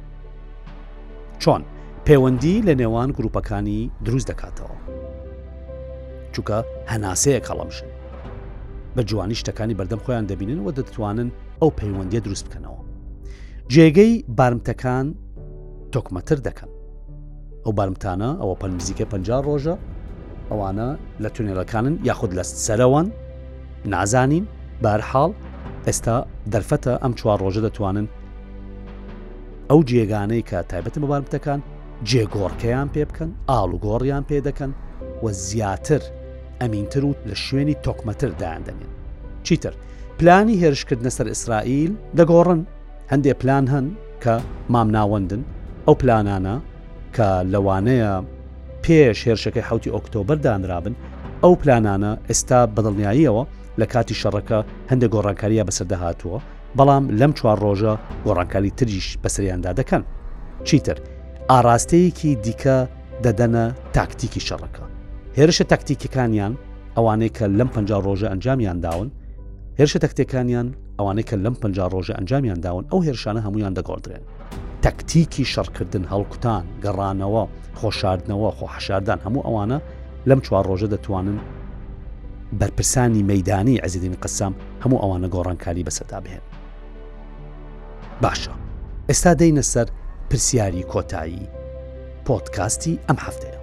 چۆن 1.42 1.62
پەیوەندی 2.06 2.64
لە 2.66 2.74
نێوان 2.80 3.10
گروپەکانی 3.16 3.90
دروست 4.06 4.28
دەکاتەوە 4.30 4.76
چووکە 6.34 6.58
هەناسەیەک 6.92 7.44
هەڵەمشن 7.50 7.88
بە 8.96 9.02
جوانی 9.08 9.34
شتەکانی 9.40 9.74
بەردەم 9.80 10.00
خۆیان 10.06 10.24
دەبینن 10.30 10.60
و 10.66 10.72
دەتوانن 10.78 11.28
ئەو 11.62 11.70
پەیوەندی 11.80 12.20
دروست 12.26 12.44
بکەنەوە 12.48 12.80
جێگەی 13.72 14.12
بارمتەکان 14.38 15.06
تۆکمەتر 15.92 16.38
دەکەن 16.48 16.70
ئەو 17.64 17.72
بارمتانە 17.78 18.30
ئەوە 18.40 18.54
پەنزیکە 18.62 19.04
پ 19.10 19.12
ڕۆژە 19.48 19.76
ئەوانە 20.50 20.88
لە 21.22 21.28
تونێلەکانن 21.36 21.94
یاخود 22.08 22.30
لە 22.38 22.42
سەرەوەن 22.66 23.06
نازانین 23.92 24.44
بارحاڵ 24.84 25.30
ئێستا 25.86 26.16
دەرفەتە 26.52 26.92
ئەم 27.02 27.12
چوار 27.18 27.38
ڕۆژە 27.44 27.60
دەتوانن 27.66 28.06
ئەو 29.70 29.80
جێگانەی 29.88 30.42
کە 30.48 30.58
تایبەتە 30.70 30.98
بەبارمتەکان 31.02 31.60
جێگۆڕکەیان 32.10 32.88
پێ 32.94 33.02
بکەن 33.10 33.30
ئاڵوگۆڕیان 33.50 34.24
پێ 34.30 34.38
دەکەن 34.48 34.72
و 35.22 35.26
زیاتر 35.44 36.02
ئەمینتر 36.62 37.04
و 37.04 37.12
لە 37.30 37.34
شوێنی 37.44 37.76
تۆکمەتر 37.86 38.28
دایاندەنێن 38.40 38.90
چیتر 39.46 39.72
پلانی 40.18 40.60
هێرشکردنە 40.62 41.10
سەر 41.16 41.26
ئیسرائیل 41.32 41.92
دەگۆڕن 42.18 42.60
هەندێک 43.12 43.36
پلان 43.42 43.66
هەن 43.74 43.86
کە 44.22 44.34
مام 44.72 44.88
ناوەندن 44.96 45.42
ئەو 45.86 45.94
پلانانە 46.02 46.56
کە 47.16 47.28
لەوانەیە 47.52 48.12
پێش 48.84 49.18
هێرشەکەی 49.28 49.64
حوتی 49.68 49.90
ئۆکتۆبر 49.96 50.38
دانرابن 50.46 50.94
ئەو 51.42 51.52
پلانانە 51.62 52.12
ئێستا 52.28 52.60
بەدڵنیاییەوە 52.74 53.44
لە 53.80 53.86
کاتی 53.92 54.16
شەڕەکە 54.20 54.58
هەندێک 54.90 55.10
گۆڕانکاریە 55.14 55.62
بەسەردەهاتووە 55.68 56.38
بەڵام 56.78 57.04
لەم 57.20 57.32
چوار 57.38 57.58
ڕۆژە 57.64 57.94
گۆڕانکاری 58.26 58.74
تریش 58.78 59.08
بەسەریاندا 59.24 59.70
دەکەن 59.80 60.02
چیتر 60.68 60.98
ئاراستەیەکی 61.50 62.30
دیکە 62.44 62.76
دەدەنە 63.24 63.64
تاکتیکی 63.96 64.40
شەڕەکە 64.48 64.84
هێرشە 65.40 65.62
تەکتیکەکانیان 65.72 66.52
ئەوانەیە 66.96 67.30
کە 67.36 67.44
لەم 67.58 67.68
پ 67.74 67.76
ڕۆژە 68.06 68.28
ئەنجامیان 68.32 68.78
داون 68.84 69.08
هێرشە 69.78 69.98
تەکتەکانیان 70.04 70.66
ئەوانەیە 70.98 71.24
کە 71.30 71.36
لەم 71.44 71.54
پ 71.60 71.62
ڕۆژە 71.94 72.14
ئەنجامیان 72.18 72.60
داون 72.64 72.84
ئەو 72.90 73.00
هێرشانە 73.06 73.40
هەمویان 73.46 73.74
دەگۆدرێن 73.78 74.24
تەکتیکی 74.84 75.44
شەڕکردن 75.52 76.04
هەڵکوتان 76.12 76.64
گەڕانەوە 76.84 77.42
خۆشاردنەوە 77.80 78.50
خۆحشاردان 78.58 79.18
هەموو 79.26 79.46
ئەوانە 79.46 79.78
لەم 80.28 80.40
چوار 80.46 80.64
ڕۆژە 80.70 80.88
دەتوانن 80.94 81.38
بەرپرسانی 82.60 83.22
مەدانی 83.30 83.80
ئەزیدین 83.82 84.16
قسام 84.24 84.52
هەموو 84.82 85.02
ئەوانە 85.02 85.28
گۆڕانکاری 85.34 85.82
بەسەدا 85.88 86.18
بهێن 86.24 86.44
باشە 88.22 88.52
ئێستا 89.08 89.32
دەینە 89.40 89.64
سەر 89.72 89.86
پرسیاری 90.30 90.82
کۆتایی 90.92 91.46
پۆتکاستی 92.26 92.94
ئەم 93.08 93.18
هەفتەیە 93.26 93.57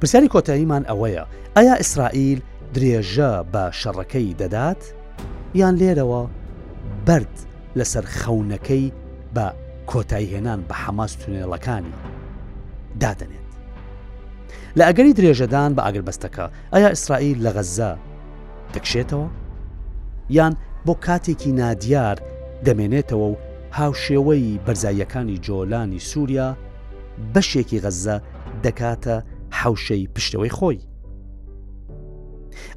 پرسیاری 0.00 0.28
کۆتاییمان 0.28 0.84
ئەوەیە 0.88 1.24
ئایا 1.56 1.74
ئیسرائیل 1.76 2.40
درێژە 2.74 3.30
بە 3.52 3.64
شەڕەکەی 3.80 4.34
دەدات 4.40 4.82
یان 5.60 5.74
لێرەوە 5.80 6.22
بەرد 7.06 7.34
لەسەر 7.78 8.04
خەونەکەی 8.18 8.92
بە 9.34 9.46
کۆتاییهێنان 9.90 10.60
بە 10.68 10.74
حەماس 10.84 11.12
تونێڵەکانی 11.20 11.94
دادنێت 13.00 13.46
لە 14.78 14.84
ئەگەری 14.88 15.12
درێژەدان 15.18 15.70
بە 15.76 15.82
ئاگربەستەکە 15.86 16.46
ئایا 16.72 16.88
ئیسرائیل 16.92 17.38
لە 17.46 17.50
غەزە 17.56 17.90
دەکشێتەوە 18.74 19.26
یان 20.36 20.52
بۆ 20.86 20.94
کاتێکی 21.06 21.52
نادیار 21.52 22.16
دەمێنێتەوە 22.64 23.26
و 23.32 23.36
هاوشێوەی 23.78 24.58
بەرزاییەکانی 24.66 25.38
جۆلانی 25.46 26.00
سووریا 26.10 26.48
بەشێکی 27.34 27.82
غەزە 27.84 28.16
دەکاتە 28.64 29.16
حوشەی 29.52 30.08
پشتەوەی 30.18 30.54
خۆی 30.56 30.80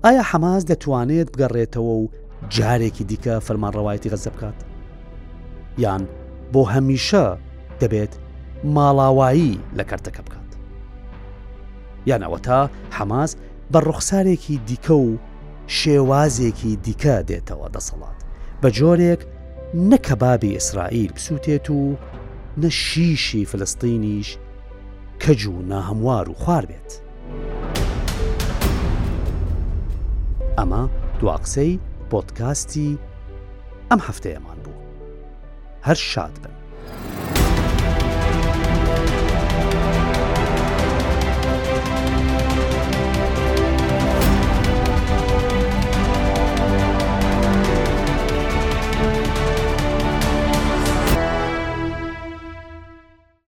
ئایا 0.06 0.24
حەماز 0.32 0.64
دەتوانێت 0.72 1.28
بگەڕێتەوە 1.34 1.92
و 1.98 2.10
جارێکی 2.56 3.04
دیکە 3.12 3.36
فەرمانڕەوایەتی 3.48 4.12
غەزە 4.14 4.30
بکات 4.36 4.60
یان 5.84 6.04
بۆ 6.54 6.62
هەمیشە 6.74 7.26
دەبێت 7.82 8.14
ماڵاوایی 8.76 9.58
لە 9.78 9.84
کەرتەکە 9.90 10.22
بکات 10.26 10.50
یانەوە 12.10 12.40
تا 12.48 12.62
حەماز 12.98 13.32
بە 13.72 13.80
ڕوخسارێکی 13.88 14.58
دیکە 14.68 14.96
و 15.06 15.10
شێوازێکی 15.80 16.74
دیکە 16.86 17.16
دێتەوە 17.30 17.68
دەسەڵات 17.76 18.20
بە 18.62 18.70
جۆرێک 18.78 19.22
نەکەبابی 19.90 20.56
ئیسرائیل 20.58 21.12
بسووتێت 21.16 21.68
و 21.72 21.82
نە 22.62 22.70
شیشی 22.70 23.46
فلستینیش 23.52 24.30
کەج 25.20 25.46
و 25.46 25.62
ناهەموار 25.62 26.30
و 26.30 26.34
خوار 26.34 26.66
بێت. 26.66 27.02
ئەمە 30.58 30.84
دواقسەی 31.20 31.80
پۆتکاستی 32.12 32.98
ئەم 33.92 34.00
هەفتەیەمان 34.08 34.60
بوو. 34.64 34.84
هەر 35.84 35.94
شاد 35.96 36.34
بن. 36.44 36.56